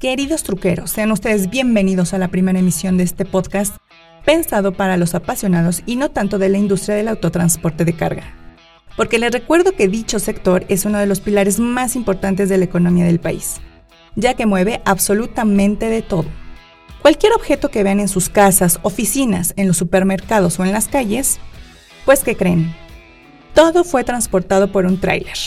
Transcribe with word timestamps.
Queridos 0.00 0.44
truqueros, 0.44 0.92
sean 0.92 1.10
ustedes 1.10 1.50
bienvenidos 1.50 2.14
a 2.14 2.18
la 2.18 2.28
primera 2.28 2.60
emisión 2.60 2.96
de 2.96 3.02
este 3.02 3.24
podcast 3.24 3.78
pensado 4.24 4.70
para 4.70 4.96
los 4.96 5.16
apasionados 5.16 5.82
y 5.86 5.96
no 5.96 6.12
tanto 6.12 6.38
de 6.38 6.48
la 6.48 6.56
industria 6.56 6.94
del 6.94 7.08
autotransporte 7.08 7.84
de 7.84 7.96
carga. 7.96 8.32
Porque 8.96 9.18
les 9.18 9.32
recuerdo 9.32 9.72
que 9.72 9.88
dicho 9.88 10.20
sector 10.20 10.64
es 10.68 10.84
uno 10.84 10.98
de 10.98 11.06
los 11.06 11.18
pilares 11.18 11.58
más 11.58 11.96
importantes 11.96 12.48
de 12.48 12.58
la 12.58 12.64
economía 12.64 13.06
del 13.06 13.18
país, 13.18 13.56
ya 14.14 14.34
que 14.34 14.46
mueve 14.46 14.82
absolutamente 14.84 15.86
de 15.86 16.02
todo. 16.02 16.26
Cualquier 17.02 17.32
objeto 17.32 17.68
que 17.68 17.82
vean 17.82 17.98
en 17.98 18.06
sus 18.06 18.28
casas, 18.28 18.78
oficinas, 18.82 19.52
en 19.56 19.66
los 19.66 19.78
supermercados 19.78 20.60
o 20.60 20.64
en 20.64 20.70
las 20.70 20.86
calles, 20.86 21.40
pues 22.04 22.22
¿qué 22.22 22.36
creen? 22.36 22.72
Todo 23.52 23.82
fue 23.82 24.04
transportado 24.04 24.70
por 24.70 24.86
un 24.86 25.00
tráiler. 25.00 25.38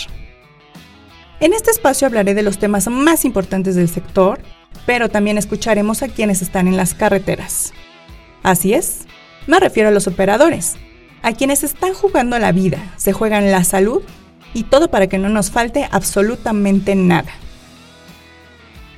En 1.41 1.53
este 1.53 1.71
espacio 1.71 2.05
hablaré 2.05 2.35
de 2.35 2.43
los 2.43 2.59
temas 2.59 2.87
más 2.87 3.25
importantes 3.25 3.73
del 3.73 3.89
sector, 3.89 4.39
pero 4.85 5.09
también 5.09 5.39
escucharemos 5.39 6.03
a 6.03 6.07
quienes 6.07 6.43
están 6.43 6.67
en 6.67 6.77
las 6.77 6.93
carreteras. 6.93 7.73
Así 8.43 8.75
es, 8.75 9.07
me 9.47 9.59
refiero 9.59 9.89
a 9.89 9.91
los 9.91 10.05
operadores, 10.05 10.75
a 11.23 11.33
quienes 11.33 11.63
están 11.63 11.95
jugando 11.95 12.37
la 12.37 12.51
vida, 12.51 12.93
se 12.95 13.11
juegan 13.11 13.49
la 13.49 13.63
salud 13.63 14.03
y 14.53 14.65
todo 14.65 14.91
para 14.91 15.07
que 15.07 15.17
no 15.17 15.29
nos 15.29 15.49
falte 15.49 15.89
absolutamente 15.91 16.93
nada. 16.93 17.31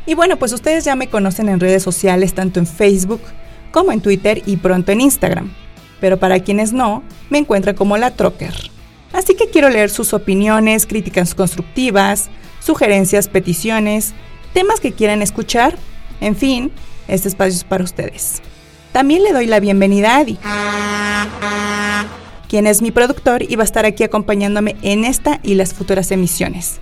Y 0.05 0.13
bueno, 0.13 0.35
pues 0.37 0.51
ustedes 0.51 0.84
ya 0.84 0.98
me 0.98 1.07
conocen 1.07 1.48
en 1.48 1.62
redes 1.62 1.81
sociales, 1.81 2.34
tanto 2.34 2.59
en 2.59 2.67
Facebook 2.67 3.21
como 3.71 3.93
en 3.93 4.01
Twitter 4.01 4.41
y 4.45 4.57
pronto 4.57 4.91
en 4.91 4.99
Instagram. 4.99 5.53
Pero 6.01 6.20
para 6.20 6.41
quienes 6.41 6.73
no, 6.73 7.03
me 7.29 7.37
encuentran 7.37 7.77
como 7.77 7.95
la 7.95 8.12
Trocker. 8.12 8.73
Así 9.13 9.35
que 9.35 9.49
quiero 9.49 9.70
leer 9.70 9.90
sus 9.90 10.13
opiniones, 10.13 10.85
críticas 10.88 11.35
constructivas, 11.35 12.30
sugerencias, 12.59 13.27
peticiones, 13.27 14.13
temas 14.54 14.80
que 14.80 14.91
quieran 14.91 15.21
escuchar. 15.21 15.77
En 16.20 16.35
fin, 16.35 16.71
este 17.08 17.27
espacio 17.27 17.54
es 17.54 17.63
para 17.63 17.84
ustedes. 17.84 18.41
También 18.91 19.23
le 19.23 19.31
doy 19.34 19.48
la 19.48 19.60
bienvenida 19.60 20.15
a 20.15 20.18
Adi, 20.18 20.37
quien 22.48 22.68
es 22.68 22.82
mi 22.82 22.91
productor 22.91 23.43
y 23.43 23.55
va 23.55 23.63
a 23.63 23.65
estar 23.65 23.85
aquí 23.85 24.04
acompañándome 24.04 24.76
en 24.82 25.05
esta 25.05 25.40
y 25.41 25.55
las 25.55 25.74
futuras 25.74 26.12
emisiones, 26.12 26.80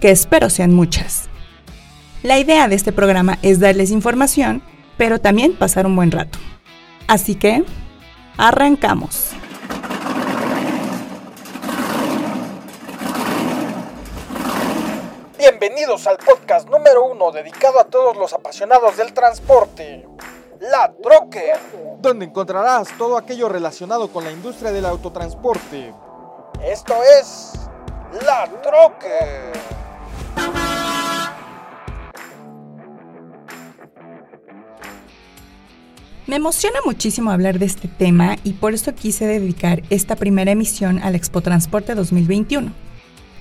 que 0.00 0.10
espero 0.10 0.50
sean 0.50 0.72
muchas. 0.72 1.28
La 2.22 2.38
idea 2.38 2.68
de 2.68 2.76
este 2.76 2.92
programa 2.92 3.38
es 3.42 3.60
darles 3.60 3.90
información, 3.90 4.62
pero 4.96 5.20
también 5.20 5.54
pasar 5.54 5.86
un 5.86 5.96
buen 5.96 6.10
rato. 6.10 6.38
Así 7.08 7.34
que, 7.34 7.64
arrancamos. 8.36 9.30
Bienvenidos 15.60 16.06
al 16.06 16.16
podcast 16.16 16.66
número 16.70 17.04
uno 17.04 17.30
dedicado 17.32 17.78
a 17.80 17.84
todos 17.84 18.16
los 18.16 18.32
apasionados 18.32 18.96
del 18.96 19.12
transporte, 19.12 20.08
La 20.58 20.90
Troque, 21.02 21.52
donde 22.00 22.24
encontrarás 22.24 22.88
todo 22.96 23.18
aquello 23.18 23.46
relacionado 23.46 24.10
con 24.10 24.24
la 24.24 24.32
industria 24.32 24.72
del 24.72 24.86
autotransporte. 24.86 25.92
Esto 26.64 26.94
es 27.20 27.52
La 28.24 28.48
Troque. 28.62 29.52
Me 36.26 36.36
emociona 36.36 36.78
muchísimo 36.86 37.32
hablar 37.32 37.58
de 37.58 37.66
este 37.66 37.86
tema 37.86 38.36
y 38.44 38.54
por 38.54 38.72
eso 38.72 38.94
quise 38.94 39.26
dedicar 39.26 39.82
esta 39.90 40.16
primera 40.16 40.52
emisión 40.52 41.00
al 41.00 41.14
Expo 41.16 41.42
Transporte 41.42 41.94
2021 41.94 42.89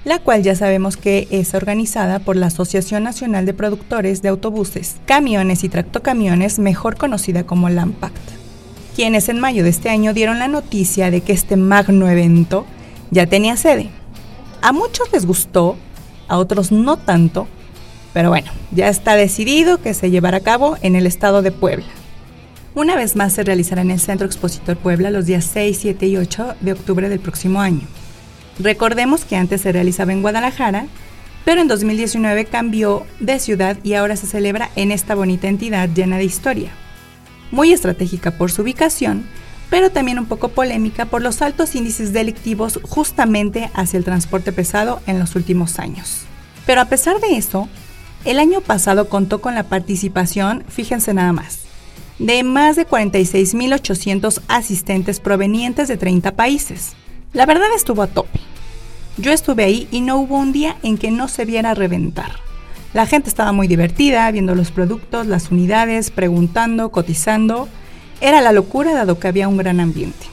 la 0.05 0.19
cual 0.19 0.43
ya 0.43 0.55
sabemos 0.55 0.97
que 0.97 1.27
es 1.29 1.53
organizada 1.53 2.19
por 2.19 2.35
la 2.35 2.47
Asociación 2.47 3.03
Nacional 3.03 3.45
de 3.45 3.53
Productores 3.53 4.21
de 4.21 4.29
Autobuses, 4.29 4.95
Camiones 5.05 5.63
y 5.63 5.69
Tractocamiones, 5.69 6.59
mejor 6.59 6.97
conocida 6.97 7.45
como 7.45 7.69
LAMPACT, 7.69 8.17
quienes 8.95 9.29
en 9.29 9.39
mayo 9.39 9.63
de 9.63 9.69
este 9.69 9.89
año 9.89 10.13
dieron 10.13 10.39
la 10.39 10.47
noticia 10.47 11.11
de 11.11 11.21
que 11.21 11.33
este 11.33 11.57
magno 11.57 12.09
evento 12.09 12.65
ya 13.11 13.27
tenía 13.27 13.57
sede. 13.57 13.89
A 14.61 14.71
muchos 14.71 15.11
les 15.11 15.25
gustó, 15.25 15.75
a 16.27 16.37
otros 16.37 16.71
no 16.71 16.97
tanto, 16.97 17.47
pero 18.13 18.29
bueno, 18.29 18.51
ya 18.71 18.89
está 18.89 19.15
decidido 19.15 19.81
que 19.81 19.93
se 19.93 20.11
llevará 20.11 20.37
a 20.37 20.41
cabo 20.41 20.77
en 20.81 20.95
el 20.95 21.05
estado 21.05 21.41
de 21.41 21.51
Puebla. 21.51 21.87
Una 22.75 22.95
vez 22.95 23.15
más 23.15 23.33
se 23.33 23.43
realizará 23.43 23.81
en 23.81 23.91
el 23.91 23.99
Centro 23.99 24.25
Expositor 24.25 24.77
Puebla 24.77 25.11
los 25.11 25.25
días 25.25 25.45
6, 25.51 25.77
7 25.81 26.07
y 26.07 26.17
8 26.17 26.55
de 26.61 26.73
octubre 26.73 27.09
del 27.09 27.19
próximo 27.19 27.61
año. 27.61 27.81
Recordemos 28.59 29.23
que 29.23 29.37
antes 29.37 29.61
se 29.61 29.71
realizaba 29.71 30.11
en 30.11 30.21
Guadalajara, 30.21 30.85
pero 31.45 31.61
en 31.61 31.69
2019 31.69 32.45
cambió 32.45 33.07
de 33.21 33.39
ciudad 33.39 33.77
y 33.83 33.93
ahora 33.93 34.17
se 34.17 34.27
celebra 34.27 34.69
en 34.75 34.91
esta 34.91 35.15
bonita 35.15 35.47
entidad 35.47 35.89
llena 35.89 36.17
de 36.17 36.25
historia. 36.25 36.71
Muy 37.51 37.71
estratégica 37.71 38.31
por 38.31 38.51
su 38.51 38.61
ubicación, 38.61 39.25
pero 39.69 39.91
también 39.91 40.19
un 40.19 40.25
poco 40.25 40.49
polémica 40.49 41.05
por 41.05 41.21
los 41.21 41.41
altos 41.41 41.73
índices 41.73 42.11
delictivos 42.11 42.79
justamente 42.83 43.71
hacia 43.73 43.97
el 43.97 44.03
transporte 44.03 44.51
pesado 44.51 45.01
en 45.07 45.19
los 45.19 45.35
últimos 45.35 45.79
años. 45.79 46.25
Pero 46.65 46.81
a 46.81 46.85
pesar 46.85 47.19
de 47.21 47.37
eso, 47.37 47.69
el 48.25 48.39
año 48.39 48.59
pasado 48.59 49.07
contó 49.07 49.39
con 49.39 49.55
la 49.55 49.63
participación, 49.63 50.65
fíjense 50.67 51.13
nada 51.13 51.31
más, 51.31 51.61
de 52.19 52.43
más 52.43 52.75
de 52.75 52.85
46.800 52.85 54.41
asistentes 54.49 55.21
provenientes 55.21 55.87
de 55.87 55.95
30 55.95 56.33
países. 56.33 56.91
La 57.31 57.45
verdad 57.45 57.67
estuvo 57.75 58.01
a 58.01 58.07
tope. 58.07 58.48
Yo 59.19 59.33
estuve 59.33 59.65
ahí 59.65 59.85
y 59.91 59.99
no 59.99 60.17
hubo 60.17 60.37
un 60.37 60.53
día 60.53 60.77
en 60.81 60.97
que 60.97 61.11
no 61.11 61.27
se 61.27 61.43
viera 61.43 61.73
reventar. 61.73 62.31
La 62.93 63.05
gente 63.05 63.27
estaba 63.27 63.51
muy 63.51 63.67
divertida, 63.67 64.31
viendo 64.31 64.55
los 64.55 64.71
productos, 64.71 65.27
las 65.27 65.51
unidades, 65.51 66.09
preguntando, 66.09 66.89
cotizando. 66.89 67.67
Era 68.21 68.39
la 68.39 68.53
locura 68.53 68.93
dado 68.93 69.19
que 69.19 69.27
había 69.27 69.49
un 69.49 69.57
gran 69.57 69.81
ambiente. 69.81 70.25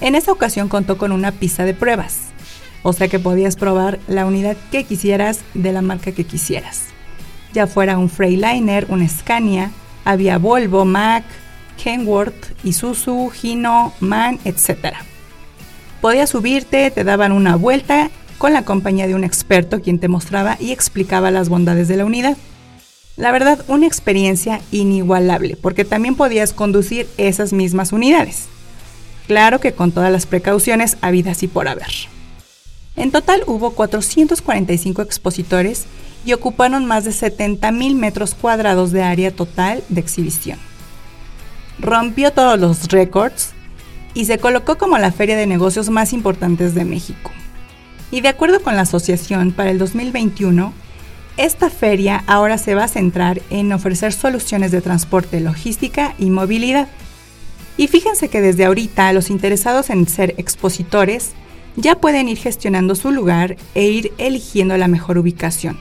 En 0.00 0.16
esa 0.16 0.32
ocasión 0.32 0.68
contó 0.68 0.98
con 0.98 1.12
una 1.12 1.30
pista 1.30 1.64
de 1.64 1.74
pruebas, 1.74 2.32
o 2.82 2.92
sea 2.92 3.06
que 3.06 3.20
podías 3.20 3.54
probar 3.54 4.00
la 4.08 4.26
unidad 4.26 4.56
que 4.72 4.82
quisieras 4.82 5.42
de 5.54 5.70
la 5.70 5.80
marca 5.80 6.10
que 6.10 6.24
quisieras. 6.24 6.86
Ya 7.52 7.68
fuera 7.68 7.98
un 7.98 8.10
Freightliner, 8.10 8.86
un 8.88 9.08
Scania, 9.08 9.70
había 10.04 10.38
Volvo, 10.38 10.84
Mack, 10.84 11.22
Kenworth, 11.80 12.64
Isuzu, 12.64 13.30
Hino, 13.40 13.92
MAN, 14.00 14.40
etc. 14.44 14.96
Podías 16.02 16.30
subirte, 16.30 16.90
te 16.90 17.04
daban 17.04 17.30
una 17.30 17.54
vuelta 17.54 18.10
con 18.36 18.52
la 18.52 18.64
compañía 18.64 19.06
de 19.06 19.14
un 19.14 19.22
experto 19.22 19.80
quien 19.80 20.00
te 20.00 20.08
mostraba 20.08 20.56
y 20.58 20.72
explicaba 20.72 21.30
las 21.30 21.48
bondades 21.48 21.86
de 21.86 21.96
la 21.96 22.04
unidad. 22.04 22.36
La 23.16 23.30
verdad, 23.30 23.64
una 23.68 23.86
experiencia 23.86 24.60
inigualable, 24.72 25.56
porque 25.56 25.84
también 25.84 26.16
podías 26.16 26.52
conducir 26.52 27.06
esas 27.18 27.52
mismas 27.52 27.92
unidades. 27.92 28.46
Claro 29.28 29.60
que 29.60 29.74
con 29.74 29.92
todas 29.92 30.10
las 30.10 30.26
precauciones 30.26 30.96
habidas 31.02 31.44
y 31.44 31.46
por 31.46 31.68
haber. 31.68 31.92
En 32.96 33.12
total 33.12 33.44
hubo 33.46 33.70
445 33.70 35.02
expositores 35.02 35.84
y 36.24 36.32
ocuparon 36.32 36.84
más 36.84 37.04
de 37.04 37.12
70.000 37.12 37.94
metros 37.94 38.34
cuadrados 38.34 38.90
de 38.90 39.04
área 39.04 39.30
total 39.30 39.84
de 39.88 40.00
exhibición. 40.00 40.58
Rompió 41.78 42.32
todos 42.32 42.58
los 42.58 42.88
récords 42.88 43.54
y 44.14 44.26
se 44.26 44.38
colocó 44.38 44.78
como 44.78 44.98
la 44.98 45.12
feria 45.12 45.36
de 45.36 45.46
negocios 45.46 45.90
más 45.90 46.12
importantes 46.12 46.74
de 46.74 46.84
México. 46.84 47.30
Y 48.10 48.20
de 48.20 48.28
acuerdo 48.28 48.62
con 48.62 48.76
la 48.76 48.82
asociación, 48.82 49.52
para 49.52 49.70
el 49.70 49.78
2021, 49.78 50.72
esta 51.38 51.70
feria 51.70 52.22
ahora 52.26 52.58
se 52.58 52.74
va 52.74 52.84
a 52.84 52.88
centrar 52.88 53.40
en 53.48 53.72
ofrecer 53.72 54.12
soluciones 54.12 54.70
de 54.70 54.82
transporte, 54.82 55.40
logística 55.40 56.14
y 56.18 56.28
movilidad. 56.28 56.88
Y 57.78 57.88
fíjense 57.88 58.28
que 58.28 58.42
desde 58.42 58.66
ahorita 58.66 59.12
los 59.14 59.30
interesados 59.30 59.88
en 59.88 60.06
ser 60.06 60.34
expositores 60.36 61.32
ya 61.76 61.94
pueden 61.94 62.28
ir 62.28 62.36
gestionando 62.36 62.94
su 62.94 63.10
lugar 63.12 63.56
e 63.74 63.84
ir 63.84 64.12
eligiendo 64.18 64.76
la 64.76 64.88
mejor 64.88 65.16
ubicación. 65.16 65.78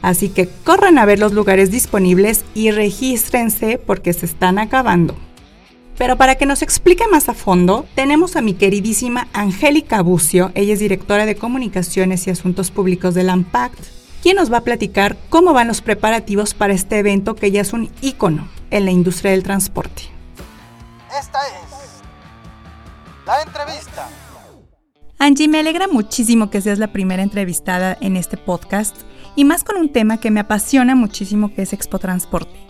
Así 0.00 0.30
que 0.30 0.48
corran 0.64 0.96
a 0.96 1.04
ver 1.04 1.18
los 1.18 1.32
lugares 1.32 1.70
disponibles 1.70 2.44
y 2.54 2.70
regístrense 2.70 3.76
porque 3.76 4.14
se 4.14 4.24
están 4.24 4.58
acabando. 4.58 5.14
Pero 6.00 6.16
para 6.16 6.36
que 6.36 6.46
nos 6.46 6.62
explique 6.62 7.06
más 7.08 7.28
a 7.28 7.34
fondo, 7.34 7.86
tenemos 7.94 8.34
a 8.34 8.40
mi 8.40 8.54
queridísima 8.54 9.28
Angélica 9.34 10.00
Bucio, 10.00 10.50
ella 10.54 10.72
es 10.72 10.78
directora 10.78 11.26
de 11.26 11.36
Comunicaciones 11.36 12.26
y 12.26 12.30
Asuntos 12.30 12.70
Públicos 12.70 13.14
del 13.14 13.28
AMPACT, 13.28 13.78
quien 14.22 14.36
nos 14.36 14.50
va 14.50 14.56
a 14.56 14.64
platicar 14.64 15.18
cómo 15.28 15.52
van 15.52 15.68
los 15.68 15.82
preparativos 15.82 16.54
para 16.54 16.72
este 16.72 17.00
evento 17.00 17.34
que 17.34 17.50
ya 17.50 17.60
es 17.60 17.74
un 17.74 17.90
ícono 18.00 18.48
en 18.70 18.86
la 18.86 18.92
industria 18.92 19.32
del 19.32 19.42
transporte. 19.42 20.04
Esta 21.20 21.38
es 21.48 22.02
la 23.26 23.42
entrevista. 23.42 24.08
Angie, 25.18 25.48
me 25.48 25.60
alegra 25.60 25.86
muchísimo 25.86 26.48
que 26.48 26.62
seas 26.62 26.78
la 26.78 26.92
primera 26.94 27.22
entrevistada 27.22 27.98
en 28.00 28.16
este 28.16 28.38
podcast 28.38 28.96
y 29.36 29.44
más 29.44 29.64
con 29.64 29.76
un 29.76 29.92
tema 29.92 30.16
que 30.16 30.30
me 30.30 30.40
apasiona 30.40 30.94
muchísimo 30.94 31.54
que 31.54 31.60
es 31.60 31.74
Expo 31.74 31.98
Transporte. 31.98 32.69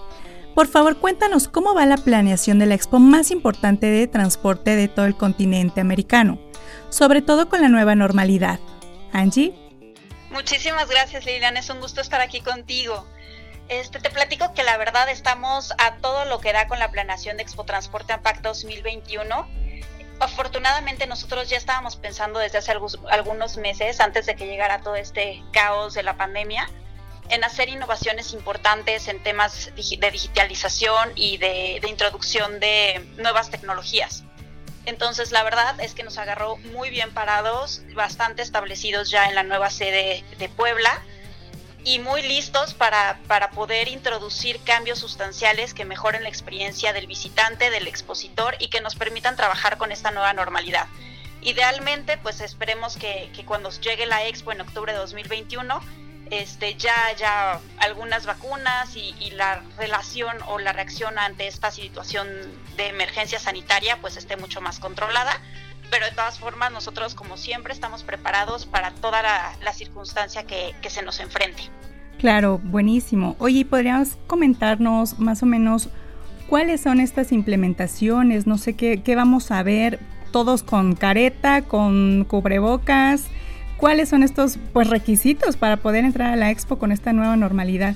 Por 0.55 0.67
favor, 0.67 0.99
cuéntanos 0.99 1.49
cómo 1.49 1.75
va 1.75 1.87
la 1.87 1.97
planeación 1.97 2.59
de 2.59 2.67
la 2.67 2.75
expo 2.75 2.99
más 2.99 3.31
importante 3.31 3.87
de 3.87 4.07
transporte 4.07 4.77
de 4.77 4.89
todo 4.89 5.07
el 5.07 5.17
continente 5.17 5.81
americano, 5.81 6.39
sobre 6.89 7.23
todo 7.23 7.49
con 7.49 7.63
la 7.63 7.69
nueva 7.69 7.95
normalidad. 7.95 8.59
Angie. 9.13 9.55
Muchísimas 10.31 10.89
gracias, 10.89 11.25
Lilian. 11.25 11.57
Es 11.57 11.71
un 11.71 11.81
gusto 11.81 12.01
estar 12.01 12.21
aquí 12.21 12.41
contigo. 12.41 13.07
Este, 13.69 14.01
te 14.01 14.11
platico 14.11 14.53
que 14.53 14.65
la 14.65 14.77
verdad 14.77 15.09
estamos 15.09 15.73
a 15.79 15.97
todo 15.97 16.25
lo 16.25 16.41
que 16.41 16.53
da 16.53 16.67
con 16.67 16.81
la 16.81 16.91
planeación 16.91 17.37
de 17.37 17.45
Expo 17.45 17.65
Transporte 17.65 18.13
Ampac 18.13 18.41
2021. 18.43 19.49
Afortunadamente 20.19 21.07
nosotros 21.07 21.49
ya 21.49 21.57
estábamos 21.57 21.97
pensando 21.97 22.41
desde 22.41 22.59
hace 22.59 22.73
algunos 22.73 23.57
meses, 23.57 24.01
antes 24.01 24.27
de 24.27 24.35
que 24.35 24.47
llegara 24.47 24.81
todo 24.81 24.97
este 24.97 25.43
caos 25.53 25.95
de 25.95 26.03
la 26.03 26.17
pandemia, 26.17 26.69
en 27.31 27.45
hacer 27.45 27.69
innovaciones 27.69 28.33
importantes 28.33 29.09
en 29.09 29.23
temas 29.23 29.71
de 29.77 30.11
digitalización 30.11 31.13
y 31.15 31.39
de, 31.39 31.81
introducción 31.89 32.61
de 32.61 33.07
nuevas 33.17 33.51
tecnologías. 33.51 34.25
Entonces, 34.85 35.31
la 35.31 35.43
verdad 35.43 35.79
es 35.81 35.95
que 35.95 36.03
nos 36.03 36.19
agarró 36.19 36.57
muy 36.57 36.91
bien 36.91 37.13
parados, 37.13 37.83
bastante 37.95 38.43
establecidos 38.43 39.11
ya 39.11 39.27
en 39.29 39.35
la 39.35 39.45
nueva 39.45 39.71
sede 39.71 40.25
de 40.39 40.49
Puebla 40.49 41.03
y 41.85 41.99
muy 41.99 42.23
listos 42.23 42.75
para, 42.75 43.21
para, 43.27 43.51
poder 43.51 43.89
introducir 43.89 44.61
cambios 44.65 44.99
sustanciales 44.99 45.73
que 45.73 45.85
mejoren 45.85 46.25
la 46.25 46.29
experiencia 46.29 46.93
del 46.93 47.07
visitante, 47.07 47.71
del 47.71 47.87
expositor 47.87 48.57
y 48.59 48.69
que 48.69 48.81
nos 48.81 48.97
permitan 48.97 49.37
trabajar 49.37 49.79
con 49.79 49.93
esta 49.93 50.11
nueva 50.11 50.33
normalidad. 50.33 50.89
Idealmente, 51.43 52.19
pues 52.19 52.41
esperemos 52.41 52.97
que, 52.97 53.31
que 53.35 53.45
cuando 53.47 53.71
llegue 53.71 54.05
la 54.05 54.27
expo 54.27 54.53
en 54.53 54.61
octubre 54.61 54.93
de 54.93 54.99
2021, 54.99 55.81
este, 56.31 56.75
ya 56.75 57.07
haya 57.07 57.61
algunas 57.79 58.27
vacunas 58.27 58.97
y, 58.97 59.15
y, 59.19 59.31
la 59.33 59.63
relación 59.79 60.37
o 60.47 60.59
la 60.59 60.73
reacción 60.73 61.19
ante 61.19 61.47
esta 61.47 61.71
situación 61.71 62.29
de 62.77 62.89
emergencia 62.89 63.39
sanitaria 63.39 64.01
pues 64.01 64.17
esté 64.17 64.37
mucho 64.37 64.61
más 64.61 64.79
controlada 64.79 65.41
pero 65.91 66.07
de 66.07 66.13
todas 66.13 66.39
formas 66.39 66.73
nosotros 66.73 67.15
como 67.15 67.37
siempre 67.37 67.73
estamos 67.73 68.03
preparados 68.05 68.65
para 68.65 68.93
toda 68.93 69.23
la, 69.23 69.73
circunstancia 69.73 70.45
que, 70.45 70.75
se 70.89 71.03
nos 71.03 71.21
enfrente. 71.21 71.63
Claro, 72.19 72.59
buenísimo. 72.63 73.35
Oye, 73.39 73.65
¿podrías 73.65 74.19
comentarnos 74.27 75.19
más 75.19 75.43
o 75.43 75.47
menos 75.47 75.89
cuáles 76.49 76.83
son 76.83 77.01
estas 77.01 77.33
implementaciones? 77.33 78.47
No 78.47 78.59
sé 78.59 78.75
qué, 78.75 79.03
qué 79.03 79.17
vamos 79.17 79.51
a 79.51 79.63
ver, 79.63 80.01
todos 80.33 80.63
con 80.63 80.95
careta, 80.95 81.63
con 81.63 82.25
cubrebocas. 82.25 83.25
¿Cuáles 83.81 84.11
son 84.11 84.23
estos 84.23 84.59
pues, 84.75 84.89
requisitos 84.89 85.57
para 85.57 85.79
poder 85.79 86.05
entrar 86.05 86.35
a 86.35 86.37
la 86.37 86.51
expo 86.51 86.79
con 86.79 86.93
esta 86.93 87.15
nueva 87.15 87.35
normalidad? 87.37 87.95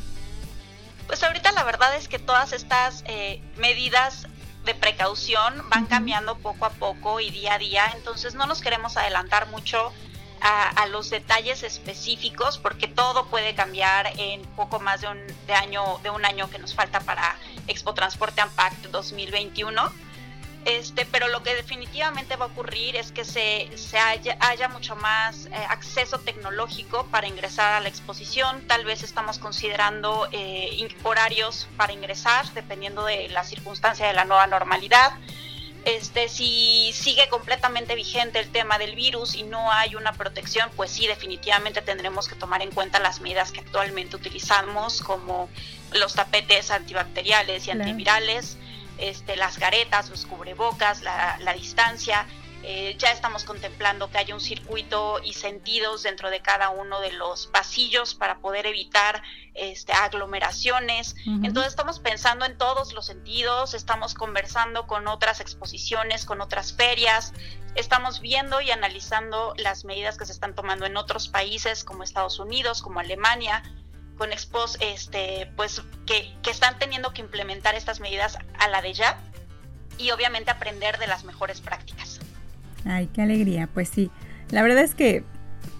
Pues 1.06 1.22
ahorita 1.22 1.52
la 1.52 1.62
verdad 1.62 1.94
es 1.94 2.08
que 2.08 2.18
todas 2.18 2.54
estas 2.54 3.04
eh, 3.06 3.42
medidas 3.58 4.26
de 4.64 4.74
precaución 4.74 5.52
van 5.68 5.84
cambiando 5.84 6.38
poco 6.38 6.64
a 6.64 6.70
poco 6.70 7.20
y 7.20 7.30
día 7.30 7.54
a 7.54 7.58
día, 7.58 7.84
entonces 7.94 8.34
no 8.34 8.46
nos 8.46 8.62
queremos 8.62 8.96
adelantar 8.96 9.46
mucho 9.48 9.92
a, 10.40 10.86
los 10.86 11.08
detalles 11.10 11.62
específicos 11.62 12.58
porque 12.58 12.86
todo 12.86 13.26
puede 13.26 13.54
cambiar 13.54 14.12
en 14.18 14.42
poco 14.56 14.78
más 14.78 15.00
de 15.00 15.08
un, 15.08 15.18
de 15.46 15.54
año, 15.54 15.98
de 16.02 16.10
un 16.10 16.24
año 16.24 16.50
que 16.50 16.58
nos 16.58 16.74
falta 16.74 17.00
para 17.00 17.36
Expo 17.66 17.94
Transporte 17.94 18.42
Unpacked 18.42 18.90
2021 18.90 19.90
este, 20.64 21.04
pero 21.04 21.28
lo 21.28 21.42
que 21.42 21.54
definitivamente 21.54 22.36
va 22.36 22.46
a 22.46 22.48
ocurrir 22.48 22.96
es 22.96 23.12
que 23.12 23.24
se, 23.24 23.68
se 23.76 23.98
haya, 23.98 24.36
haya, 24.40 24.68
mucho 24.68 24.96
más 24.96 25.46
eh, 25.46 25.50
acceso 25.68 26.18
tecnológico 26.18 27.06
para 27.10 27.26
ingresar 27.26 27.74
a 27.74 27.80
la 27.80 27.88
exposición. 27.88 28.66
Tal 28.66 28.84
vez 28.84 29.02
estamos 29.02 29.38
considerando 29.38 30.26
eh, 30.32 30.88
horarios 31.02 31.68
para 31.76 31.92
ingresar, 31.92 32.50
dependiendo 32.54 33.04
de 33.04 33.28
la 33.28 33.44
circunstancia 33.44 34.06
de 34.06 34.14
la 34.14 34.24
nueva 34.24 34.46
normalidad. 34.46 35.12
Este, 35.84 36.30
si 36.30 36.92
sigue 36.94 37.28
completamente 37.28 37.94
vigente 37.94 38.38
el 38.38 38.50
tema 38.50 38.78
del 38.78 38.94
virus 38.94 39.34
y 39.34 39.42
no 39.42 39.70
hay 39.70 39.96
una 39.96 40.14
protección, 40.14 40.70
pues 40.76 40.90
sí, 40.90 41.06
definitivamente 41.06 41.82
tendremos 41.82 42.26
que 42.26 42.36
tomar 42.36 42.62
en 42.62 42.70
cuenta 42.70 43.00
las 43.00 43.20
medidas 43.20 43.52
que 43.52 43.60
actualmente 43.60 44.16
utilizamos, 44.16 45.02
como 45.02 45.50
los 45.92 46.14
tapetes 46.14 46.70
antibacteriales 46.70 47.66
y 47.66 47.70
antivirales 47.70 48.56
este, 48.98 49.36
las 49.36 49.58
garetas, 49.58 50.10
los 50.10 50.26
cubrebocas, 50.26 51.02
la, 51.02 51.54
distancia. 51.54 52.26
Eh, 52.66 52.96
ya 52.98 53.12
estamos 53.12 53.44
contemplando 53.44 54.10
que 54.10 54.16
haya 54.16 54.34
un 54.34 54.40
circuito 54.40 55.20
y 55.22 55.34
sentidos 55.34 56.02
dentro 56.02 56.30
de 56.30 56.40
cada 56.40 56.70
uno 56.70 57.00
de 57.00 57.12
los 57.12 57.46
pasillos 57.46 58.14
para 58.14 58.38
poder 58.38 58.64
evitar 58.64 59.22
este, 59.52 59.92
aglomeraciones. 59.92 61.14
Entonces 61.26 61.70
estamos 61.70 61.98
pensando 61.98 62.46
en 62.46 62.56
todos 62.56 62.94
los 62.94 63.04
sentidos, 63.04 63.74
estamos 63.74 64.14
conversando 64.14 64.86
con 64.86 65.08
otras 65.08 65.40
exposiciones, 65.40 66.24
con 66.24 66.40
otras 66.40 66.72
ferias, 66.72 67.34
estamos 67.74 68.20
viendo 68.20 68.62
y 68.62 68.70
analizando 68.70 69.52
las 69.58 69.84
medidas 69.84 70.16
que 70.16 70.24
se 70.24 70.32
están 70.32 70.54
tomando 70.54 70.86
en 70.86 70.96
otros 70.96 71.28
países 71.28 71.84
como 71.84 72.02
Estados 72.02 72.38
Unidos, 72.38 72.80
como 72.80 73.00
Alemania, 73.00 73.62
con 74.16 74.32
expos 74.32 74.78
este, 74.80 75.50
pues, 75.56 75.82
que, 76.06 76.32
que 76.42 76.50
están 76.50 76.78
teniendo 76.78 77.12
que 77.12 77.22
implementar 77.22 77.74
estas 77.74 78.00
medidas 78.00 78.38
a 78.58 78.68
la 78.68 78.82
de 78.82 78.94
ya 78.94 79.18
y 79.98 80.10
obviamente 80.10 80.50
aprender 80.50 80.98
de 80.98 81.06
las 81.06 81.24
mejores 81.24 81.60
prácticas. 81.60 82.20
Ay, 82.84 83.08
qué 83.12 83.22
alegría, 83.22 83.68
pues 83.72 83.88
sí. 83.88 84.10
La 84.50 84.62
verdad 84.62 84.84
es 84.84 84.94
que 84.94 85.24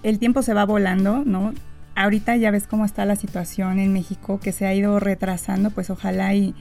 el 0.03 0.19
tiempo 0.19 0.41
se 0.41 0.53
va 0.53 0.65
volando, 0.65 1.23
¿no? 1.25 1.53
Ahorita 1.95 2.35
ya 2.35 2.51
ves 2.51 2.67
cómo 2.67 2.85
está 2.85 3.05
la 3.05 3.15
situación 3.15 3.79
en 3.79 3.93
México, 3.93 4.39
que 4.39 4.51
se 4.51 4.65
ha 4.65 4.73
ido 4.73 4.99
retrasando, 4.99 5.69
pues 5.71 5.89
ojalá 5.89 6.33
y, 6.33 6.53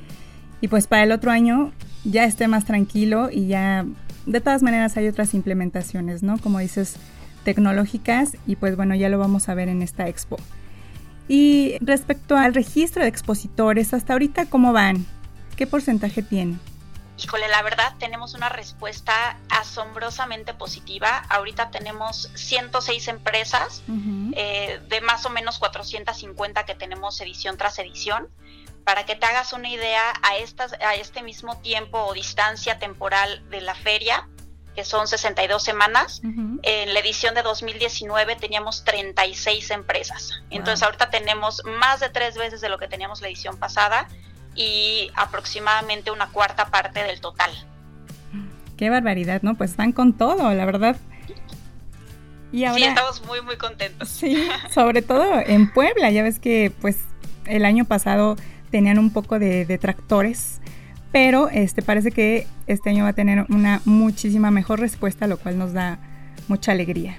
y 0.60 0.68
pues 0.68 0.86
para 0.86 1.02
el 1.02 1.12
otro 1.12 1.30
año 1.30 1.72
ya 2.04 2.24
esté 2.24 2.46
más 2.46 2.64
tranquilo 2.64 3.30
y 3.30 3.48
ya, 3.48 3.84
de 4.26 4.40
todas 4.40 4.62
maneras 4.62 4.96
hay 4.96 5.08
otras 5.08 5.34
implementaciones, 5.34 6.22
¿no? 6.22 6.38
Como 6.38 6.58
dices, 6.60 6.96
tecnológicas 7.44 8.36
y 8.46 8.56
pues 8.56 8.76
bueno, 8.76 8.94
ya 8.94 9.08
lo 9.08 9.18
vamos 9.18 9.48
a 9.48 9.54
ver 9.54 9.68
en 9.68 9.82
esta 9.82 10.08
expo. 10.08 10.36
Y 11.28 11.76
respecto 11.80 12.36
al 12.36 12.54
registro 12.54 13.02
de 13.02 13.08
expositores, 13.08 13.94
hasta 13.94 14.12
ahorita, 14.12 14.46
¿cómo 14.46 14.72
van? 14.72 15.06
¿Qué 15.56 15.66
porcentaje 15.66 16.22
tienen? 16.22 16.60
Híjole, 17.16 17.46
la 17.48 17.62
verdad 17.62 17.94
tenemos 17.98 18.34
una 18.34 18.48
respuesta 18.48 19.38
asombrosamente 19.48 20.52
positiva. 20.52 21.24
Ahorita 21.28 21.70
tenemos 21.70 22.30
106 22.34 23.06
empresas 23.08 23.82
eh, 24.36 24.80
de 24.88 25.00
más 25.00 25.24
o 25.24 25.30
menos 25.30 25.60
450 25.60 26.64
que 26.64 26.74
tenemos 26.74 27.20
edición 27.20 27.56
tras 27.56 27.78
edición. 27.78 28.28
Para 28.82 29.06
que 29.06 29.14
te 29.14 29.24
hagas 29.24 29.52
una 29.52 29.70
idea, 29.70 30.02
a, 30.22 30.36
estas, 30.36 30.74
a 30.74 30.94
este 30.96 31.22
mismo 31.22 31.56
tiempo 31.58 32.04
o 32.04 32.12
distancia 32.12 32.78
temporal 32.78 33.48
de 33.48 33.62
la 33.62 33.74
feria, 33.74 34.28
que 34.74 34.84
son 34.84 35.06
62 35.06 35.62
semanas. 35.62 36.20
En 36.62 36.94
la 36.94 37.00
edición 37.00 37.34
de 37.34 37.42
2019 37.42 38.36
teníamos 38.36 38.84
36 38.84 39.70
empresas. 39.70 40.42
Entonces 40.50 40.82
ahorita 40.82 41.10
tenemos 41.10 41.62
más 41.78 42.00
de 42.00 42.08
tres 42.08 42.36
veces 42.36 42.60
de 42.60 42.68
lo 42.68 42.78
que 42.78 42.88
teníamos 42.88 43.20
la 43.20 43.28
edición 43.28 43.56
pasada 43.56 44.08
y 44.54 45.10
aproximadamente 45.14 46.10
una 46.10 46.28
cuarta 46.28 46.66
parte 46.66 47.02
del 47.02 47.20
total. 47.20 47.50
Qué 48.76 48.90
barbaridad, 48.90 49.42
¿no? 49.42 49.54
Pues 49.54 49.70
están 49.70 49.92
con 49.92 50.12
todo, 50.12 50.52
la 50.52 50.64
verdad. 50.64 50.96
Y 52.52 52.64
ahora, 52.64 52.78
sí, 52.78 52.84
estamos 52.84 53.24
muy, 53.26 53.40
muy 53.42 53.56
contentos. 53.56 54.08
Sí, 54.08 54.48
sobre 54.72 55.02
todo 55.02 55.40
en 55.44 55.72
Puebla, 55.72 56.10
ya 56.10 56.22
ves 56.22 56.38
que 56.38 56.72
pues 56.80 56.98
el 57.46 57.64
año 57.64 57.84
pasado 57.84 58.36
tenían 58.70 58.98
un 58.98 59.12
poco 59.12 59.38
de 59.38 59.64
detractores 59.64 60.60
pero 61.14 61.48
este 61.48 61.80
parece 61.80 62.10
que 62.10 62.48
este 62.66 62.90
año 62.90 63.04
va 63.04 63.10
a 63.10 63.12
tener 63.12 63.46
una 63.48 63.80
muchísima 63.84 64.50
mejor 64.50 64.80
respuesta, 64.80 65.28
lo 65.28 65.38
cual 65.38 65.56
nos 65.56 65.72
da 65.72 66.00
mucha 66.48 66.72
alegría. 66.72 67.16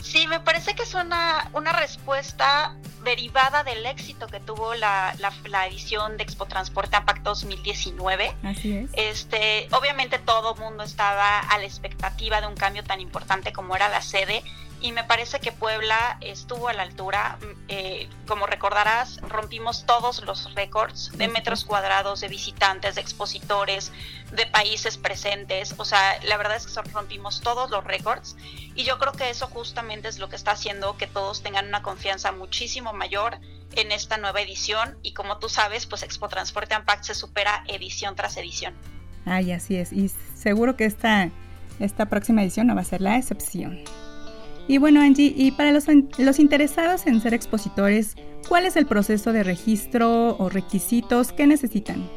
Sí, 0.00 0.26
me 0.26 0.40
parece 0.40 0.74
que 0.74 0.84
es 0.84 0.94
una, 0.94 1.50
una 1.52 1.72
respuesta 1.72 2.74
derivada 3.04 3.62
del 3.62 3.84
éxito 3.84 4.26
que 4.26 4.40
tuvo 4.40 4.74
la, 4.74 5.14
la, 5.18 5.66
edición 5.66 6.16
de 6.16 6.22
Expo 6.22 6.46
Transporte 6.46 6.96
APAC 6.96 7.20
2019. 7.20 8.34
Así 8.42 8.74
es. 8.74 8.90
Este, 8.94 9.68
obviamente 9.72 10.18
todo 10.18 10.54
mundo 10.54 10.82
estaba 10.82 11.40
a 11.40 11.58
la 11.58 11.64
expectativa 11.64 12.40
de 12.40 12.46
un 12.46 12.54
cambio 12.54 12.84
tan 12.84 13.00
importante 13.00 13.52
como 13.52 13.76
era 13.76 13.90
la 13.90 14.00
sede 14.00 14.42
y 14.84 14.92
me 14.92 15.02
parece 15.02 15.40
que 15.40 15.50
Puebla 15.50 16.18
estuvo 16.20 16.68
a 16.68 16.74
la 16.74 16.82
altura. 16.82 17.38
Mm, 17.40 17.60
eh, 17.68 18.08
como 18.26 18.46
recordarás, 18.46 19.18
rompimos 19.22 19.86
todos 19.86 20.22
los 20.24 20.54
récords 20.54 21.10
de 21.16 21.26
metros 21.26 21.64
cuadrados, 21.64 22.20
de 22.20 22.28
visitantes, 22.28 22.96
de 22.96 23.00
expositores, 23.00 23.92
de 24.32 24.44
países 24.44 24.98
presentes. 24.98 25.74
O 25.78 25.86
sea, 25.86 26.20
la 26.24 26.36
verdad 26.36 26.58
es 26.58 26.66
que 26.66 26.82
rompimos 26.92 27.40
todos 27.40 27.70
los 27.70 27.82
récords 27.82 28.36
y 28.74 28.84
yo 28.84 28.98
creo 28.98 29.12
que 29.12 29.30
eso 29.30 29.46
justamente 29.46 30.08
es 30.08 30.18
lo 30.18 30.28
que 30.28 30.36
está 30.36 30.50
haciendo 30.50 30.98
que 30.98 31.06
todos 31.06 31.42
tengan 31.42 31.66
una 31.66 31.82
confianza 31.82 32.32
muchísimo 32.32 32.92
mayor 32.92 33.38
en 33.76 33.90
esta 33.90 34.18
nueva 34.18 34.42
edición 34.42 34.98
y 35.02 35.14
como 35.14 35.38
tú 35.38 35.48
sabes, 35.48 35.86
pues 35.86 36.02
Expo 36.02 36.28
Transporte 36.28 36.74
Impact 36.74 37.04
se 37.04 37.14
supera 37.14 37.64
edición 37.68 38.16
tras 38.16 38.36
edición. 38.36 38.74
Ay, 39.24 39.52
así 39.52 39.76
es. 39.76 39.94
Y 39.94 40.10
seguro 40.34 40.76
que 40.76 40.84
esta, 40.84 41.30
esta 41.80 42.04
próxima 42.04 42.42
edición 42.42 42.66
no 42.66 42.74
va 42.74 42.82
a 42.82 42.84
ser 42.84 43.00
la 43.00 43.16
excepción. 43.16 43.82
Y 44.66 44.78
bueno, 44.78 45.00
Angie, 45.00 45.32
y 45.36 45.52
para 45.52 45.70
los, 45.72 45.84
los 46.18 46.38
interesados 46.38 47.06
en 47.06 47.20
ser 47.20 47.34
expositores, 47.34 48.16
¿cuál 48.48 48.64
es 48.64 48.76
el 48.76 48.86
proceso 48.86 49.30
de 49.32 49.42
registro 49.42 50.38
o 50.38 50.48
requisitos 50.48 51.32
que 51.32 51.46
necesitan? 51.46 52.08